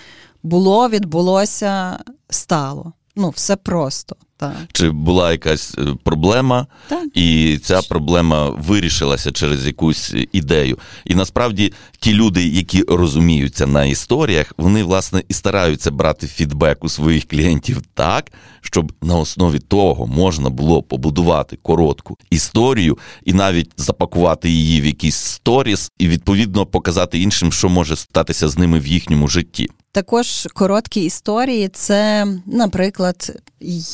Було, 0.44 0.90
відбулося, 0.90 2.00
стало. 2.30 2.94
Ну, 3.16 3.30
все 3.30 3.56
просто. 3.56 4.16
Так. 4.38 4.56
Чи 4.72 4.92
була 4.92 5.32
якась 5.32 5.76
е, 5.78 5.82
проблема, 6.04 6.68
так. 6.88 7.08
і 7.14 7.60
ця 7.64 7.82
проблема 7.82 8.50
вирішилася 8.50 9.32
через 9.32 9.66
якусь 9.66 10.16
ідею. 10.32 10.78
І 11.06 11.16
насправді 11.16 11.74
ті 12.00 12.14
люди, 12.14 12.48
які 12.48 12.84
розуміються 12.84 13.68
на 13.68 13.86
історіях, 13.86 14.54
вони 14.58 14.84
власне 14.84 15.24
і 15.30 15.34
стараються 15.34 15.92
брати 15.92 16.28
фідбек 16.28 16.84
у 16.84 16.90
своїх 16.90 17.28
клієнтів 17.28 17.82
так, 17.94 18.32
щоб 18.62 18.94
на 19.02 19.18
основі 19.18 19.60
того 19.60 20.08
можна 20.08 20.50
було 20.50 20.84
побудувати 20.84 21.58
коротку 21.62 22.18
історію 22.30 22.98
і 23.26 23.34
навіть 23.34 23.72
запакувати 23.78 24.50
її 24.50 24.82
в 24.82 24.86
якийсь 24.86 25.16
сторіс, 25.16 25.92
і 26.00 26.08
відповідно 26.08 26.66
показати 26.66 27.20
іншим, 27.20 27.52
що 27.52 27.70
може 27.70 27.96
статися 27.96 28.50
з 28.50 28.58
ними 28.58 28.80
в 28.80 28.88
їхньому 28.88 29.28
житті. 29.28 29.70
Також 29.94 30.48
короткі 30.54 31.04
історії 31.04 31.70
це, 31.74 32.28
наприклад, 32.46 33.42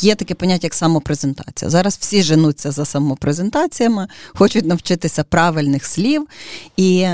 є 0.01 0.15
таке 0.15 0.35
поняття 0.35 0.65
як 0.65 0.73
самопрезентація. 0.73 1.71
Зараз 1.71 1.97
всі 2.01 2.23
женуться 2.23 2.71
за 2.71 2.85
самопрезентаціями, 2.85 4.07
хочуть 4.27 4.65
навчитися 4.65 5.23
правильних 5.23 5.85
слів. 5.85 6.27
І 6.77 7.07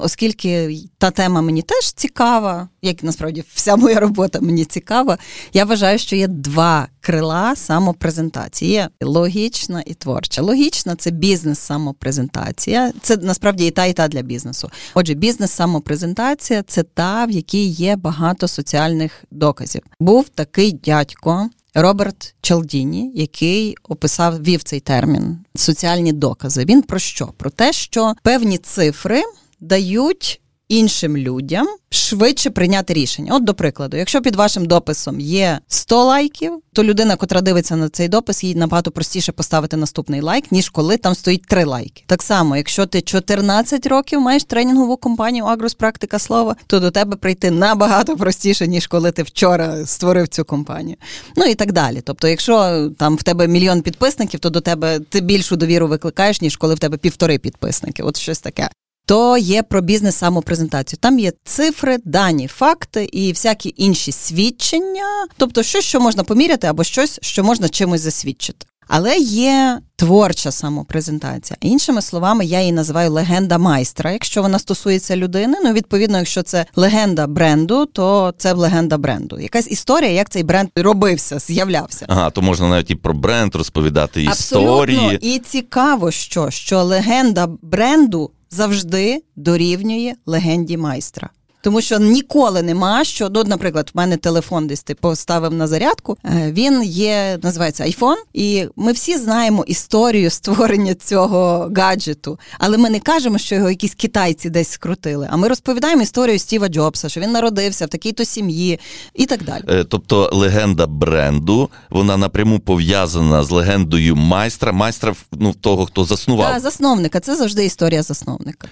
оскільки 0.00 0.78
та 0.98 1.10
тема 1.10 1.42
мені 1.42 1.62
теж 1.62 1.92
цікава, 1.92 2.68
як 2.82 3.02
насправді 3.02 3.44
вся 3.54 3.76
моя 3.76 4.00
робота 4.00 4.40
мені 4.40 4.64
цікава, 4.64 5.18
я 5.52 5.64
вважаю, 5.64 5.98
що 5.98 6.16
є 6.16 6.28
два 6.28 6.88
крила 7.04 7.56
самопрезентації. 7.56 8.86
Логічна 9.02 9.82
і 9.86 9.94
творча. 9.94 10.42
Логічна 10.42 10.96
це 10.96 11.10
бізнес-самопрезентація. 11.10 12.92
Це 13.02 13.16
насправді 13.16 13.66
і 13.66 13.70
та, 13.70 13.84
і 13.84 13.92
та 13.92 14.08
для 14.08 14.22
бізнесу. 14.22 14.70
Отже, 14.94 15.14
бізнес-самопрезентація 15.14 16.62
це 16.62 16.82
та, 16.82 17.24
в 17.24 17.30
якій 17.30 17.66
є 17.66 17.96
багато 17.96 18.48
соціальних 18.48 19.24
доказів. 19.30 19.82
Був 20.00 20.28
такий 20.28 20.72
дядько. 20.72 21.48
Роберт 21.76 22.34
Чалдіні, 22.40 23.12
який 23.14 23.76
описав 23.88 24.42
вів 24.42 24.62
цей 24.62 24.80
термін 24.80 25.38
соціальні 25.54 26.12
докази. 26.12 26.64
Він 26.64 26.82
про 26.82 26.98
що? 26.98 27.26
Про 27.26 27.50
те, 27.50 27.72
що 27.72 28.14
певні 28.22 28.58
цифри 28.58 29.22
дають 29.60 30.40
іншим 30.68 31.16
людям 31.16 31.66
швидше 31.90 32.50
прийняти 32.50 32.94
рішення. 32.94 33.32
От, 33.34 33.44
до 33.44 33.54
прикладу, 33.54 33.96
якщо 33.96 34.22
під 34.22 34.36
вашим 34.36 34.66
дописом 34.66 35.20
є 35.20 35.60
100 35.68 36.04
лайків, 36.04 36.52
то 36.72 36.84
людина, 36.84 37.16
котра 37.16 37.40
дивиться 37.40 37.76
на 37.76 37.88
цей 37.88 38.08
допис, 38.08 38.44
їй 38.44 38.54
набагато 38.54 38.90
простіше 38.90 39.32
поставити 39.32 39.76
наступний 39.76 40.20
лайк, 40.20 40.52
ніж 40.52 40.68
коли 40.70 40.96
там 40.96 41.14
стоїть 41.14 41.46
3 41.46 41.64
лайки. 41.64 42.04
Так 42.06 42.22
само, 42.22 42.56
якщо 42.56 42.86
ти 42.86 43.00
14 43.00 43.86
років 43.86 44.20
маєш 44.20 44.44
тренінгову 44.44 44.96
компанію 44.96 45.44
Агрос 45.44 45.74
Практика 45.74 46.18
Слова, 46.18 46.56
то 46.66 46.80
до 46.80 46.90
тебе 46.90 47.16
прийти 47.16 47.50
набагато 47.50 48.16
простіше, 48.16 48.66
ніж 48.66 48.86
коли 48.86 49.12
ти 49.12 49.22
вчора 49.22 49.86
створив 49.86 50.28
цю 50.28 50.44
компанію. 50.44 50.96
Ну 51.36 51.44
і 51.44 51.54
так 51.54 51.72
далі. 51.72 52.00
Тобто, 52.04 52.28
якщо 52.28 52.88
там 52.98 53.16
в 53.16 53.22
тебе 53.22 53.48
мільйон 53.48 53.82
підписників, 53.82 54.40
то 54.40 54.50
до 54.50 54.60
тебе 54.60 55.00
ти 55.00 55.20
більшу 55.20 55.56
довіру 55.56 55.88
викликаєш, 55.88 56.40
ніж 56.40 56.56
коли 56.56 56.74
в 56.74 56.78
тебе 56.78 56.96
півтори 56.96 57.38
підписники. 57.38 58.02
От 58.02 58.16
щось 58.16 58.38
таке 58.38 58.68
то 59.06 59.38
є 59.38 59.62
про 59.62 59.80
бізнес 59.80 60.16
самопрезентацію. 60.16 60.98
Там 61.02 61.18
є 61.18 61.32
цифри, 61.44 61.98
дані, 62.04 62.46
факти 62.46 63.08
і 63.12 63.32
всякі 63.32 63.74
інші 63.76 64.12
свідчення, 64.12 65.26
тобто 65.36 65.62
щось, 65.62 65.84
що 65.84 66.00
можна 66.00 66.24
поміряти, 66.24 66.66
або 66.66 66.84
щось, 66.84 67.18
що 67.22 67.44
можна 67.44 67.68
чимось 67.68 68.00
засвідчити. 68.00 68.66
Але 68.88 69.16
є 69.18 69.80
творча 69.96 70.50
самопрезентація. 70.50 71.56
Іншими 71.60 72.02
словами, 72.02 72.44
я 72.44 72.60
її 72.60 72.72
називаю 72.72 73.10
легенда 73.10 73.58
майстра. 73.58 74.12
Якщо 74.12 74.42
вона 74.42 74.58
стосується 74.58 75.16
людини, 75.16 75.58
ну 75.64 75.72
відповідно, 75.72 76.18
якщо 76.18 76.42
це 76.42 76.66
легенда 76.76 77.26
бренду, 77.26 77.86
то 77.86 78.34
це 78.38 78.52
легенда 78.52 78.98
бренду. 78.98 79.40
Якась 79.40 79.70
історія, 79.70 80.10
як 80.10 80.28
цей 80.28 80.42
бренд 80.42 80.68
робився, 80.76 81.38
з'являвся. 81.38 82.06
Ага, 82.08 82.30
то 82.30 82.42
можна 82.42 82.68
навіть 82.68 82.90
і 82.90 82.94
про 82.94 83.14
бренд 83.14 83.54
розповідати 83.54 84.22
історії. 84.22 84.96
Абсолютно. 84.98 85.28
І 85.28 85.38
цікаво, 85.38 86.10
що, 86.10 86.50
що 86.50 86.82
легенда 86.82 87.48
бренду 87.62 88.30
завжди 88.54 89.22
дорівнює 89.36 90.14
легенді 90.26 90.76
майстра. 90.76 91.30
Тому 91.64 91.80
що 91.80 91.98
ніколи 91.98 92.62
нема 92.62 93.04
що, 93.04 93.28
ну, 93.34 93.44
наприклад, 93.44 93.90
в 93.94 93.96
мене 93.96 94.16
телефон 94.16 94.66
десь 94.66 94.82
ти 94.82 94.94
поставив 94.94 95.54
на 95.54 95.66
зарядку. 95.66 96.16
Е, 96.24 96.52
він 96.52 96.82
є, 96.82 97.38
називається 97.42 97.84
iPhone, 97.84 98.16
і 98.32 98.66
ми 98.76 98.92
всі 98.92 99.18
знаємо 99.18 99.64
історію 99.66 100.30
створення 100.30 100.94
цього 100.94 101.70
гаджету, 101.76 102.38
але 102.58 102.78
ми 102.78 102.90
не 102.90 103.00
кажемо, 103.00 103.38
що 103.38 103.54
його 103.54 103.70
якісь 103.70 103.94
китайці 103.94 104.50
десь 104.50 104.70
скрутили. 104.70 105.28
А 105.30 105.36
ми 105.36 105.48
розповідаємо 105.48 106.02
історію 106.02 106.38
Стіва 106.38 106.68
Джобса, 106.68 107.08
що 107.08 107.20
він 107.20 107.32
народився 107.32 107.86
в 107.86 107.88
такій-то 107.88 108.24
сім'ї 108.24 108.80
і 109.14 109.26
так 109.26 109.44
далі. 109.44 109.62
Е, 109.68 109.84
тобто 109.84 110.30
легенда 110.32 110.86
бренду 110.86 111.70
вона 111.90 112.16
напряму 112.16 112.58
пов'язана 112.58 113.44
з 113.44 113.50
легендою 113.50 114.16
майстра, 114.16 114.72
майстра 114.72 115.14
ну, 115.32 115.52
того, 115.52 115.86
хто 115.86 116.04
заснував. 116.04 116.52
Так, 116.52 116.62
засновника. 116.62 117.20
Це 117.20 117.36
завжди 117.36 117.64
історія 117.64 118.02
засновника. 118.02 118.68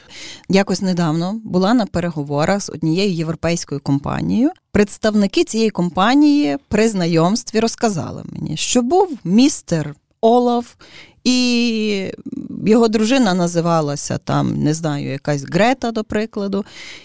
Якось 0.49 0.83
недавно 0.83 1.41
була 1.45 1.75
на 1.75 1.87
переговорах 1.87 2.61
з 2.61 2.71
однією 2.83 3.13
європейською 3.13 3.81
компанією. 3.81 4.51
Представники 4.73 5.45
цієї 5.45 5.71
компанії 5.71 6.57
при 6.69 6.89
знайомстві 6.89 7.61
розказали 7.61 8.23
мені, 8.33 8.57
що 8.57 8.83
був 8.83 9.19
містер 9.25 9.95
Олаф, 10.21 10.75
і 11.25 12.13
його 12.67 12.89
дружина 12.89 13.35
називалася 13.35 14.19
там, 14.19 14.63
не 14.63 14.75
знаю, 14.75 15.11
якась 15.11 15.43
Грета, 15.43 15.93
до 15.93 16.05
прикладу. 16.05 16.65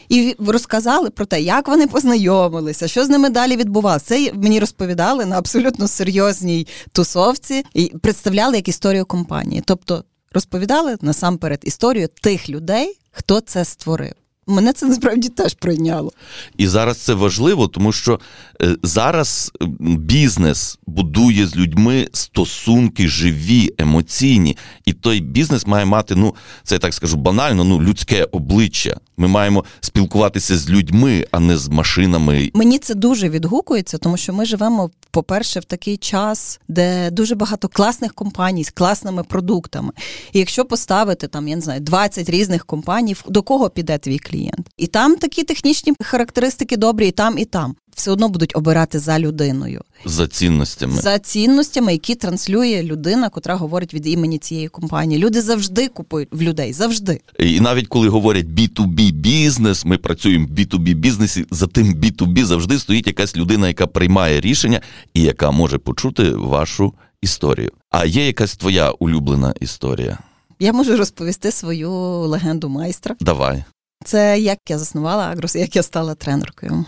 І 0.10 0.36
розказали 0.40 1.10
про 1.10 1.26
те, 1.26 1.42
як 1.42 1.68
вони 1.68 1.88
познайомилися, 1.88 2.88
що 2.88 3.06
з 3.06 3.10
ними 3.10 3.30
далі 3.30 3.56
відбувалося. 3.56 4.06
Це 4.06 4.32
мені 4.34 4.60
розповідали 4.60 5.26
на 5.26 5.38
абсолютно 5.38 5.88
серйозній 5.88 6.68
тусовці 6.92 7.64
і 7.74 7.94
представляли 8.02 8.56
як 8.56 8.68
історію 8.68 9.06
компанії. 9.06 9.64
Тобто 9.66 10.04
розповідали 10.32 10.98
насамперед 11.02 11.60
історію 11.64 12.08
тих 12.22 12.50
людей, 12.50 13.00
хто 13.12 13.40
це 13.40 13.66
створив. 13.66 14.14
Мене 14.48 14.74
це 14.74 14.86
насправді 14.86 15.30
теж 15.30 15.54
прийняло. 15.54 16.12
І 16.58 16.68
зараз 16.68 16.98
це 16.98 17.14
важливо, 17.14 17.68
тому 17.68 17.92
що 17.92 18.20
е, 18.62 18.76
зараз 18.84 19.52
бізнес 19.82 20.80
будує 20.88 21.48
з 21.48 21.56
людьми 21.56 22.08
стосунки 22.14 23.08
живі, 23.08 23.74
емоційні. 23.78 24.58
І 24.86 24.94
той 24.94 25.20
бізнес 25.20 25.68
має 25.68 25.86
мати, 25.86 26.16
ну 26.16 26.36
це 26.64 26.76
я 26.76 26.80
так 26.80 26.94
скажу 26.94 27.18
банально, 27.18 27.64
ну 27.64 27.82
людське 27.82 28.24
обличчя. 28.24 28.98
Ми 29.18 29.28
маємо 29.28 29.66
спілкуватися 29.80 30.58
з 30.58 30.70
людьми, 30.70 31.26
а 31.32 31.40
не 31.40 31.58
з 31.58 31.68
машинами. 31.68 32.52
Мені 32.54 32.80
це 32.80 32.96
дуже 32.96 33.30
відгукується, 33.30 33.98
тому 33.98 34.18
що 34.18 34.34
ми 34.34 34.46
живемо, 34.46 34.90
по-перше, 35.12 35.60
в 35.60 35.64
такий 35.64 35.98
час, 35.98 36.60
де 36.68 37.12
дуже 37.12 37.36
багато 37.36 37.68
класних 37.68 38.14
компаній 38.14 38.64
з 38.64 38.70
класними 38.70 39.24
продуктами. 39.24 39.92
І 40.34 40.40
якщо 40.40 40.66
поставити 40.66 41.28
там, 41.28 41.48
я 41.48 41.56
не 41.56 41.62
знаю, 41.62 41.80
20 41.80 42.30
різних 42.30 42.66
компаній, 42.66 43.16
до 43.28 43.42
кого 43.42 43.70
піде 43.70 43.98
твій 43.98 44.20
клієнт? 44.20 44.37
І 44.78 44.88
там 44.88 45.16
такі 45.16 45.44
технічні 45.44 45.94
характеристики 46.02 46.78
добрі, 46.78 47.08
і 47.08 47.12
там, 47.12 47.38
і 47.38 47.46
там 47.46 47.76
все 47.98 48.12
одно 48.12 48.30
будуть 48.30 48.56
обирати 48.56 49.00
за 49.00 49.20
людиною. 49.20 49.82
За 50.06 50.28
цінностями. 50.28 51.02
За 51.02 51.20
цінностями, 51.20 51.92
які 51.92 52.16
транслює 52.16 52.84
людина, 52.84 53.30
котра 53.30 53.56
говорить 53.56 53.94
від 53.94 54.08
імені 54.08 54.38
цієї 54.38 54.68
компанії. 54.68 55.22
Люди 55.22 55.42
завжди 55.42 55.88
купують 55.88 56.30
в 56.32 56.42
людей. 56.42 56.74
Завжди. 56.74 57.22
І 57.40 57.60
навіть 57.60 57.88
коли 57.88 58.10
говорять 58.10 58.46
B2B 58.46 59.12
бізнес, 59.12 59.86
ми 59.86 59.98
працюємо 59.98 60.48
в 60.48 60.50
B2B 60.50 60.96
бізнесі, 60.96 61.46
за 61.52 61.68
тим 61.68 61.96
B2B 61.96 62.44
завжди 62.44 62.80
стоїть 62.80 63.08
якась 63.08 63.36
людина, 63.36 63.68
яка 63.68 63.88
приймає 63.88 64.42
рішення 64.42 64.82
і 65.14 65.22
яка 65.22 65.52
може 65.52 65.78
почути 65.78 66.32
вашу 66.32 66.94
історію. 67.22 67.72
А 67.90 68.06
є 68.06 68.28
якась 68.28 68.56
твоя 68.58 68.92
улюблена 68.92 69.54
історія? 69.60 70.18
Я 70.60 70.74
можу 70.74 70.98
розповісти 70.98 71.52
свою 71.52 71.92
легенду 72.22 72.70
майстра. 72.70 73.16
Давай. 73.20 73.64
Це 74.06 74.40
як 74.40 74.60
я 74.70 74.78
заснувала 74.80 75.24
Агрос, 75.24 75.56
як 75.56 75.76
я 75.76 75.84
стала 75.84 76.16
тренеркою. 76.16 76.86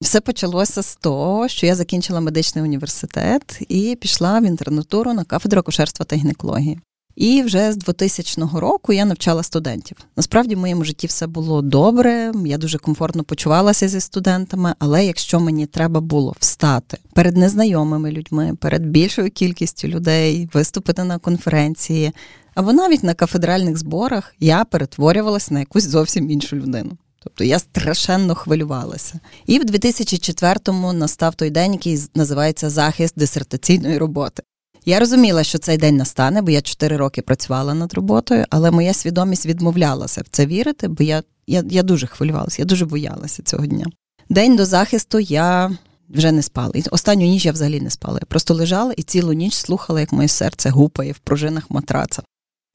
Все 0.00 0.20
почалося 0.20 0.82
з 0.82 0.96
того, 0.96 1.48
що 1.48 1.66
я 1.66 1.74
закінчила 1.74 2.20
медичний 2.20 2.64
університет 2.64 3.62
і 3.68 3.96
пішла 4.00 4.40
в 4.40 4.44
інтернатуру 4.44 5.12
на 5.12 5.24
кафедру 5.24 5.60
акушерства 5.60 6.06
та 6.06 6.16
гінекології. 6.16 6.80
І 7.16 7.42
вже 7.42 7.72
з 7.72 7.76
2000 7.76 8.42
року 8.54 8.92
я 8.92 9.04
навчала 9.04 9.42
студентів. 9.42 9.96
Насправді 10.16 10.54
в 10.54 10.58
моєму 10.58 10.84
житті 10.84 11.06
все 11.06 11.26
було 11.26 11.62
добре, 11.62 12.32
я 12.44 12.58
дуже 12.58 12.78
комфортно 12.78 13.24
почувалася 13.24 13.88
зі 13.88 14.00
студентами, 14.00 14.74
але 14.78 15.06
якщо 15.06 15.40
мені 15.40 15.66
треба 15.66 16.00
було 16.00 16.34
встати 16.38 16.98
перед 17.14 17.36
незнайомими 17.36 18.12
людьми, 18.12 18.56
перед 18.60 18.86
більшою 18.86 19.30
кількістю 19.30 19.88
людей, 19.88 20.48
виступити 20.52 21.04
на 21.04 21.18
конференції 21.18 22.12
або 22.54 22.72
навіть 22.72 23.04
на 23.04 23.14
кафедральних 23.14 23.76
зборах, 23.76 24.34
я 24.40 24.64
перетворювалася 24.64 25.54
на 25.54 25.60
якусь 25.60 25.88
зовсім 25.88 26.30
іншу 26.30 26.56
людину. 26.56 26.90
Тобто 27.22 27.44
я 27.44 27.58
страшенно 27.58 28.34
хвилювалася. 28.34 29.20
І 29.46 29.58
в 29.58 29.64
2004-му 29.64 30.92
настав 30.92 31.34
той 31.34 31.50
день, 31.50 31.72
який 31.72 31.98
називається 32.14 32.70
захист 32.70 33.14
дисертаційної 33.16 33.98
роботи. 33.98 34.42
Я 34.84 34.98
розуміла, 34.98 35.44
що 35.44 35.58
цей 35.58 35.78
день 35.78 35.96
настане, 35.96 36.42
бо 36.42 36.50
я 36.50 36.62
4 36.62 36.96
роки 36.96 37.22
працювала 37.22 37.74
над 37.74 37.94
роботою, 37.94 38.44
але 38.50 38.70
моя 38.70 38.94
свідомість 38.94 39.46
відмовлялася 39.46 40.22
в 40.22 40.28
це 40.30 40.46
вірити, 40.46 40.88
бо 40.88 41.04
я 41.04 41.22
я, 41.46 41.64
я 41.70 41.82
дуже 41.82 42.06
хвилювалася, 42.06 42.62
я 42.62 42.66
дуже 42.66 42.86
боялася 42.86 43.42
цього 43.42 43.66
дня. 43.66 43.86
День 44.28 44.56
до 44.56 44.66
захисту 44.66 45.18
я 45.18 45.76
вже 46.08 46.32
не 46.32 46.42
спала. 46.42 46.72
І 46.74 46.84
останню 46.90 47.26
ніч 47.26 47.44
я 47.44 47.52
взагалі 47.52 47.80
не 47.80 47.90
спала. 47.90 48.18
Я 48.20 48.26
просто 48.26 48.54
лежала 48.54 48.92
і 48.92 49.02
цілу 49.02 49.32
ніч 49.32 49.54
слухала, 49.54 50.00
як 50.00 50.12
моє 50.12 50.28
серце 50.28 50.70
гупає 50.70 51.12
в 51.12 51.18
пружинах 51.18 51.70
матраца. 51.70 52.22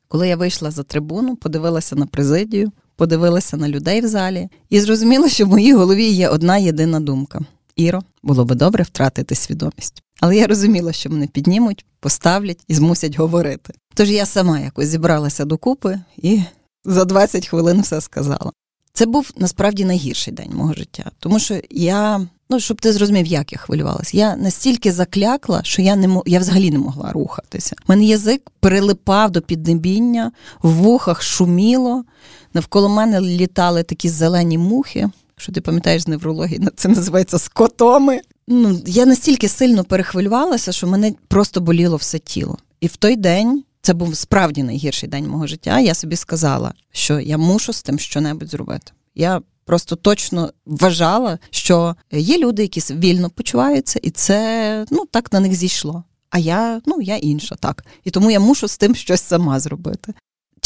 Коли 0.08 0.28
я 0.28 0.36
вийшла 0.36 0.72
за 0.72 0.84
трибуну, 0.84 1.36
подивилася 1.36 1.96
на 1.96 2.06
президію, 2.06 2.72
подивилася 2.96 3.58
на 3.58 3.70
людей 3.70 4.02
в 4.02 4.08
залі 4.08 4.50
і 4.70 4.80
зрозуміла, 4.80 5.30
що 5.30 5.46
в 5.46 5.50
моїй 5.50 5.74
голові 5.74 6.06
є 6.06 6.30
одна 6.30 6.58
єдина 6.58 7.00
думка: 7.00 7.40
Іро, 7.76 8.04
було 8.24 8.46
би 8.46 8.56
добре 8.56 8.84
втратити 8.84 9.36
свідомість. 9.36 10.04
Але 10.20 10.36
я 10.36 10.48
розуміла, 10.48 10.94
що 10.94 11.10
мене 11.10 11.28
піднімуть, 11.28 11.86
поставлять 12.00 12.64
і 12.68 12.76
змусять 12.76 13.18
говорити. 13.18 13.74
Тож 13.94 14.10
я 14.10 14.26
сама 14.26 14.60
якось 14.60 14.88
зібралася 14.88 15.46
докупи 15.46 16.00
і 16.18 16.42
за 16.86 17.06
20 17.06 17.48
хвилин 17.48 17.82
все 17.82 18.02
сказала. 18.02 18.52
Це 18.94 19.06
був 19.06 19.32
насправді 19.38 19.86
найгірший 19.86 20.34
день 20.34 20.52
мого 20.54 20.74
життя, 20.74 21.12
тому 21.20 21.40
що 21.40 21.60
я, 21.70 22.28
ну 22.50 22.60
щоб 22.60 22.82
ти 22.82 22.94
зрозумів, 22.94 23.26
як 23.26 23.52
я 23.52 23.58
хвилювалася, 23.58 24.18
я 24.18 24.36
настільки 24.36 24.92
заклякла, 24.92 25.64
що 25.64 25.82
я 25.82 25.96
не 25.96 26.22
я 26.26 26.40
взагалі 26.40 26.72
не 26.72 26.78
могла 26.78 27.12
рухатися. 27.12 27.76
У 27.82 27.84
мене 27.88 28.06
язик 28.06 28.52
прилипав 28.60 29.32
до 29.32 29.42
піднебіння, 29.42 30.32
в 30.64 30.70
вухах 30.70 31.22
шуміло, 31.22 32.04
навколо 32.54 32.90
мене 32.90 33.22
літали 33.22 33.84
такі 33.84 34.10
зелені 34.10 34.58
мухи. 34.58 35.10
Що 35.38 35.52
ти 35.52 35.62
пам'ятаєш 35.62 36.02
з 36.02 36.08
неврології, 36.08 36.68
це 36.76 36.88
називається 36.88 37.40
скотоми. 37.40 38.22
Ну, 38.48 38.82
Я 38.86 39.06
настільки 39.06 39.50
сильно 39.50 39.84
перехвилювалася, 39.84 40.72
що 40.72 40.88
мене 40.88 41.14
просто 41.28 41.62
боліло 41.62 41.98
все 41.98 42.20
тіло. 42.20 42.58
І 42.80 42.88
в 42.88 42.96
той 42.96 43.16
день 43.16 43.64
це 43.82 43.94
був 43.94 44.18
справді 44.18 44.64
найгірший 44.64 45.10
день 45.10 45.28
мого 45.28 45.48
життя. 45.48 45.80
Я 45.80 45.94
собі 45.94 46.16
сказала, 46.16 46.74
що 46.92 47.20
я 47.20 47.38
мушу 47.38 47.74
з 47.74 47.84
тим 47.84 48.00
щонебудь 48.00 48.50
зробити. 48.50 48.92
Я 49.16 49.42
просто 49.66 49.96
точно 49.96 50.54
вважала, 50.66 51.40
що 51.50 51.96
є 52.12 52.38
люди, 52.38 52.62
які 52.62 52.94
вільно 52.94 53.30
почуваються, 53.30 54.00
і 54.04 54.10
це 54.10 54.86
ну 54.92 55.06
так 55.12 55.34
на 55.34 55.40
них 55.40 55.56
зійшло. 55.56 56.04
А 56.30 56.40
я 56.40 56.82
ну 56.86 57.02
я 57.02 57.18
інша, 57.18 57.56
так. 57.56 57.86
І 58.04 58.12
тому 58.12 58.32
я 58.32 58.40
мушу 58.40 58.68
з 58.68 58.78
тим 58.78 58.96
щось 58.96 59.22
сама 59.22 59.60
зробити. 59.60 60.14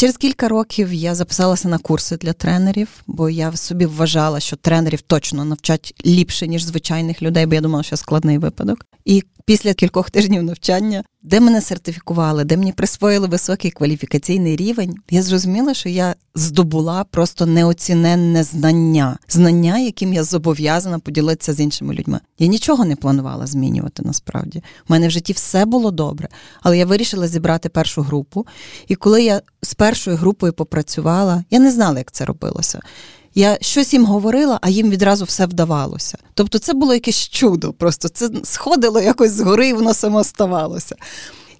Через 0.00 0.16
кілька 0.16 0.48
років 0.48 0.92
я 0.92 1.14
записалася 1.14 1.68
на 1.68 1.78
курси 1.78 2.16
для 2.16 2.32
тренерів, 2.32 2.88
бо 3.06 3.30
я 3.30 3.56
собі 3.56 3.86
вважала, 3.86 4.40
що 4.40 4.56
тренерів 4.56 5.00
точно 5.00 5.44
навчать 5.44 5.94
ліпше, 6.06 6.46
ніж 6.46 6.62
звичайних 6.62 7.22
людей, 7.22 7.46
бо 7.46 7.54
я 7.54 7.60
думала, 7.60 7.82
що 7.82 7.96
складний 7.96 8.38
випадок. 8.38 8.86
І 9.04 9.22
після 9.50 9.74
кількох 9.74 10.10
тижнів 10.10 10.42
навчання, 10.42 11.04
де 11.22 11.40
мене 11.40 11.60
сертифікували, 11.60 12.44
де 12.44 12.56
мені 12.56 12.72
присвоїли 12.72 13.26
високий 13.26 13.70
кваліфікаційний 13.70 14.56
рівень, 14.56 14.94
я 15.10 15.22
зрозуміла, 15.22 15.74
що 15.74 15.88
я 15.88 16.14
здобула 16.34 17.04
просто 17.04 17.46
неоціненне 17.46 18.44
знання, 18.44 19.18
знання, 19.28 19.78
яким 19.78 20.14
я 20.14 20.24
зобов'язана 20.24 20.98
поділитися 20.98 21.52
з 21.52 21.60
іншими 21.60 21.94
людьми. 21.94 22.20
Я 22.38 22.46
нічого 22.46 22.84
не 22.84 22.96
планувала 22.96 23.46
змінювати 23.46 24.02
насправді. 24.02 24.58
У 24.58 24.92
мене 24.92 25.08
в 25.08 25.10
житті 25.10 25.32
все 25.32 25.64
було 25.64 25.90
добре, 25.90 26.28
але 26.62 26.78
я 26.78 26.86
вирішила 26.86 27.28
зібрати 27.28 27.68
першу 27.68 28.02
групу. 28.02 28.46
І 28.88 28.94
коли 28.94 29.22
я 29.22 29.42
з 29.62 29.74
першою 29.74 30.16
групою 30.16 30.52
попрацювала, 30.52 31.44
я 31.50 31.58
не 31.58 31.70
знала, 31.70 31.98
як 31.98 32.12
це 32.12 32.24
робилося. 32.24 32.80
Я 33.34 33.58
щось 33.60 33.92
їм 33.92 34.04
говорила, 34.04 34.58
а 34.62 34.68
їм 34.68 34.90
відразу 34.90 35.24
все 35.24 35.46
вдавалося. 35.46 36.18
Тобто, 36.34 36.58
це 36.58 36.72
було 36.72 36.94
якесь 36.94 37.28
чудо. 37.28 37.72
Просто 37.72 38.08
це 38.08 38.30
сходило 38.42 39.00
якось 39.00 39.32
згори, 39.32 39.68
і 39.68 39.72
воно 39.72 39.94
само 39.94 40.24
ставалося. 40.24 40.96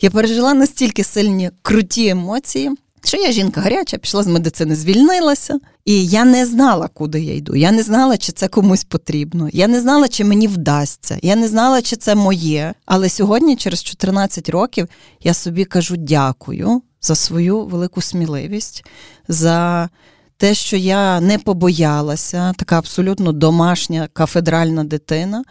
Я 0.00 0.10
пережила 0.10 0.54
настільки 0.54 1.04
сильні 1.04 1.50
круті 1.62 2.08
емоції. 2.08 2.70
Що 3.04 3.16
я 3.16 3.32
жінка 3.32 3.60
гаряча, 3.60 3.98
пішла 3.98 4.22
з 4.22 4.26
медицини, 4.26 4.76
звільнилася, 4.76 5.58
і 5.84 6.06
я 6.06 6.24
не 6.24 6.46
знала, 6.46 6.88
куди 6.88 7.20
я 7.20 7.34
йду. 7.34 7.56
Я 7.56 7.72
не 7.72 7.82
знала, 7.82 8.16
чи 8.16 8.32
це 8.32 8.48
комусь 8.48 8.84
потрібно. 8.84 9.48
Я 9.52 9.68
не 9.68 9.80
знала, 9.80 10.08
чи 10.08 10.24
мені 10.24 10.48
вдасться. 10.48 11.18
Я 11.22 11.36
не 11.36 11.48
знала, 11.48 11.82
чи 11.82 11.96
це 11.96 12.14
моє. 12.14 12.74
Але 12.86 13.08
сьогодні, 13.08 13.56
через 13.56 13.82
14 13.82 14.48
років, 14.48 14.88
я 15.20 15.34
собі 15.34 15.64
кажу 15.64 15.96
дякую 15.96 16.82
за 17.00 17.14
свою 17.14 17.64
велику 17.64 18.00
сміливість, 18.00 18.84
за 19.28 19.88
те, 20.40 20.54
що 20.54 20.76
я 20.76 21.20
не 21.20 21.38
побоялася, 21.38 22.52
така 22.56 22.78
абсолютно 22.78 23.32
домашня 23.32 24.08
кафедральна 24.12 24.84
дитина. 24.84 25.44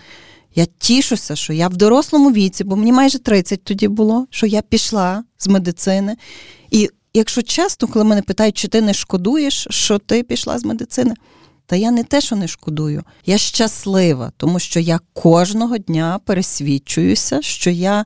Я 0.56 0.66
тішуся, 0.78 1.36
що 1.36 1.54
я 1.54 1.68
в 1.68 1.78
дорослому 1.78 2.32
віці, 2.32 2.64
бо 2.64 2.76
мені 2.76 2.92
майже 2.92 3.20
30 3.20 3.64
тоді 3.64 3.88
було, 3.88 4.28
що 4.30 4.46
я 4.46 4.62
пішла 4.62 5.24
з 5.38 5.48
медицини. 5.48 6.16
І 6.72 6.90
якщо 7.14 7.42
чесно, 7.42 7.88
коли 7.88 8.06
мене 8.06 8.22
питають, 8.22 8.58
чи 8.58 8.68
ти 8.68 8.82
не 8.82 8.94
шкодуєш, 8.94 9.68
що 9.70 9.98
ти 9.98 10.24
пішла 10.24 10.60
з 10.60 10.66
медицини, 10.66 11.14
та 11.66 11.76
я 11.76 11.92
не 11.92 12.04
те, 12.04 12.22
що 12.22 12.36
не 12.36 12.48
шкодую, 12.48 13.04
я 13.26 13.38
щаслива, 13.38 14.32
тому 14.38 14.60
що 14.60 14.80
я 14.80 15.00
кожного 15.14 15.78
дня 15.78 16.20
пересвідчуюся, 16.26 17.42
що 17.42 17.70
я 17.70 18.06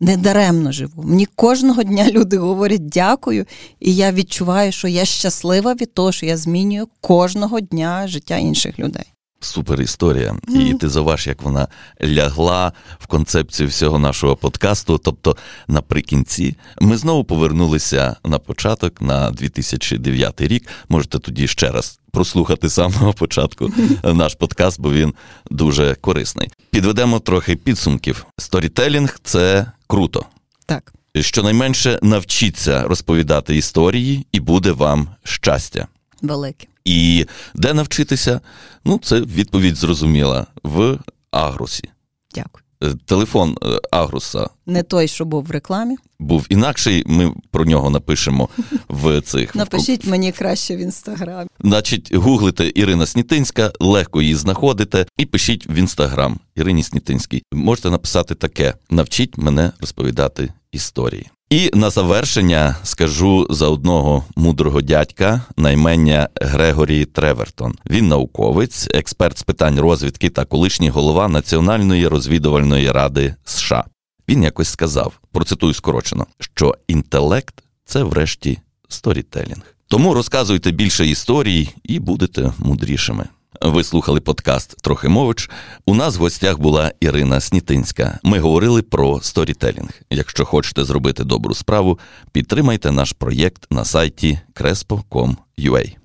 недаремно 0.00 0.72
живу. 0.72 1.02
Мені 1.02 1.26
кожного 1.26 1.82
дня 1.82 2.08
люди 2.10 2.36
говорять 2.36 2.88
дякую, 2.88 3.46
і 3.80 3.94
я 3.94 4.12
відчуваю, 4.12 4.72
що 4.72 4.88
я 4.88 5.04
щаслива 5.04 5.74
від 5.74 5.94
того, 5.94 6.12
що 6.12 6.26
я 6.26 6.36
змінюю 6.36 6.88
кожного 7.00 7.60
дня 7.60 8.08
життя 8.08 8.36
інших 8.36 8.78
людей. 8.78 9.13
Супер 9.44 9.82
історія. 9.82 10.36
Mm. 10.48 10.70
І 10.70 10.74
ти 10.74 10.88
заваж, 10.88 11.26
як 11.26 11.42
вона 11.42 11.68
лягла 12.04 12.72
в 12.98 13.06
концепцію 13.06 13.68
всього 13.68 13.98
нашого 13.98 14.36
подкасту. 14.36 14.98
Тобто, 14.98 15.36
наприкінці, 15.68 16.56
ми 16.80 16.96
знову 16.96 17.24
повернулися 17.24 18.16
на 18.24 18.38
початок 18.38 19.02
на 19.02 19.30
2009 19.30 20.40
рік. 20.40 20.68
Можете 20.88 21.18
тоді 21.18 21.48
ще 21.48 21.70
раз 21.70 22.00
прослухати 22.10 22.68
з 22.68 22.74
самого 22.74 23.12
початку 23.12 23.72
наш 24.04 24.34
подкаст, 24.34 24.80
бо 24.80 24.92
він 24.92 25.14
дуже 25.50 25.94
корисний. 25.94 26.50
Підведемо 26.70 27.20
трохи 27.20 27.56
підсумків. 27.56 28.26
Сторітелінг 28.38 29.18
це 29.22 29.66
круто. 29.86 30.26
Так. 30.66 30.92
Щонайменше 31.20 31.98
навчіться 32.02 32.82
розповідати 32.82 33.56
історії, 33.56 34.26
і 34.32 34.40
буде 34.40 34.72
вам 34.72 35.08
щастя. 35.24 35.86
Велике. 36.22 36.66
І 36.84 37.26
де 37.54 37.74
навчитися? 37.74 38.40
Ну, 38.84 39.00
це 39.02 39.20
відповідь 39.20 39.76
зрозуміла 39.76 40.46
в 40.62 40.98
Агрусі. 41.30 41.90
Дякую. 42.34 42.64
Е, 42.82 42.94
телефон 43.06 43.56
е, 43.62 43.80
Агруса 43.90 44.48
не 44.66 44.82
той, 44.82 45.08
що 45.08 45.24
був 45.24 45.44
в 45.44 45.50
рекламі. 45.50 45.96
Був 46.18 46.46
інакший. 46.48 47.04
Ми 47.06 47.34
про 47.50 47.64
нього 47.64 47.90
напишемо 47.90 48.48
в 48.88 49.20
цих 49.20 49.54
напишіть 49.54 50.06
мені 50.06 50.32
краще 50.32 50.76
в 50.76 50.78
інстаграмі. 50.78 51.48
Значить, 51.60 52.14
гуглите 52.14 52.72
Ірина 52.74 53.06
Снітинська, 53.06 53.72
легко 53.80 54.22
її 54.22 54.34
знаходите, 54.34 55.06
і 55.18 55.26
пишіть 55.26 55.66
в 55.68 55.74
інстаграм 55.74 56.38
Ірині 56.54 56.82
Снітинській. 56.82 57.42
Можете 57.52 57.90
написати 57.90 58.34
таке: 58.34 58.74
навчіть 58.90 59.38
мене 59.38 59.72
розповідати 59.80 60.52
історії. 60.72 61.30
І 61.50 61.70
на 61.74 61.90
завершення 61.90 62.76
скажу 62.82 63.46
за 63.50 63.68
одного 63.68 64.24
мудрого 64.36 64.80
дядька 64.80 65.42
наймення 65.56 66.28
Грегорі 66.40 67.04
Тревертон. 67.04 67.74
Він 67.90 68.08
науковець, 68.08 68.88
експерт 68.90 69.38
з 69.38 69.42
питань 69.42 69.80
розвідки 69.80 70.30
та 70.30 70.44
колишній 70.44 70.90
голова 70.90 71.28
Національної 71.28 72.08
розвідувальної 72.08 72.90
ради 72.90 73.34
США. 73.44 73.84
Він 74.28 74.42
якось 74.42 74.68
сказав, 74.68 75.12
процитую 75.32 75.74
скорочено, 75.74 76.26
що 76.40 76.74
інтелект 76.88 77.54
це 77.84 78.02
врешті 78.02 78.58
сторітелінг. 78.88 79.74
Тому 79.88 80.14
розказуйте 80.14 80.70
більше 80.70 81.06
історій 81.06 81.68
і 81.84 81.98
будете 81.98 82.52
мудрішими. 82.58 83.28
Ви 83.62 83.84
слухали 83.84 84.20
подкаст 84.20 84.82
Трохимович. 84.82 85.50
У 85.86 85.94
нас 85.94 86.16
в 86.16 86.20
гостях 86.20 86.58
була 86.58 86.92
Ірина 87.00 87.40
Снітинська. 87.40 88.18
Ми 88.22 88.38
говорили 88.38 88.82
про 88.82 89.20
сторітелінг. 89.20 90.00
Якщо 90.10 90.44
хочете 90.44 90.84
зробити 90.84 91.24
добру 91.24 91.54
справу, 91.54 91.98
підтримайте 92.32 92.92
наш 92.92 93.12
проєкт 93.12 93.66
на 93.70 93.84
сайті 93.84 94.38
crespo.com.ua. 94.54 96.03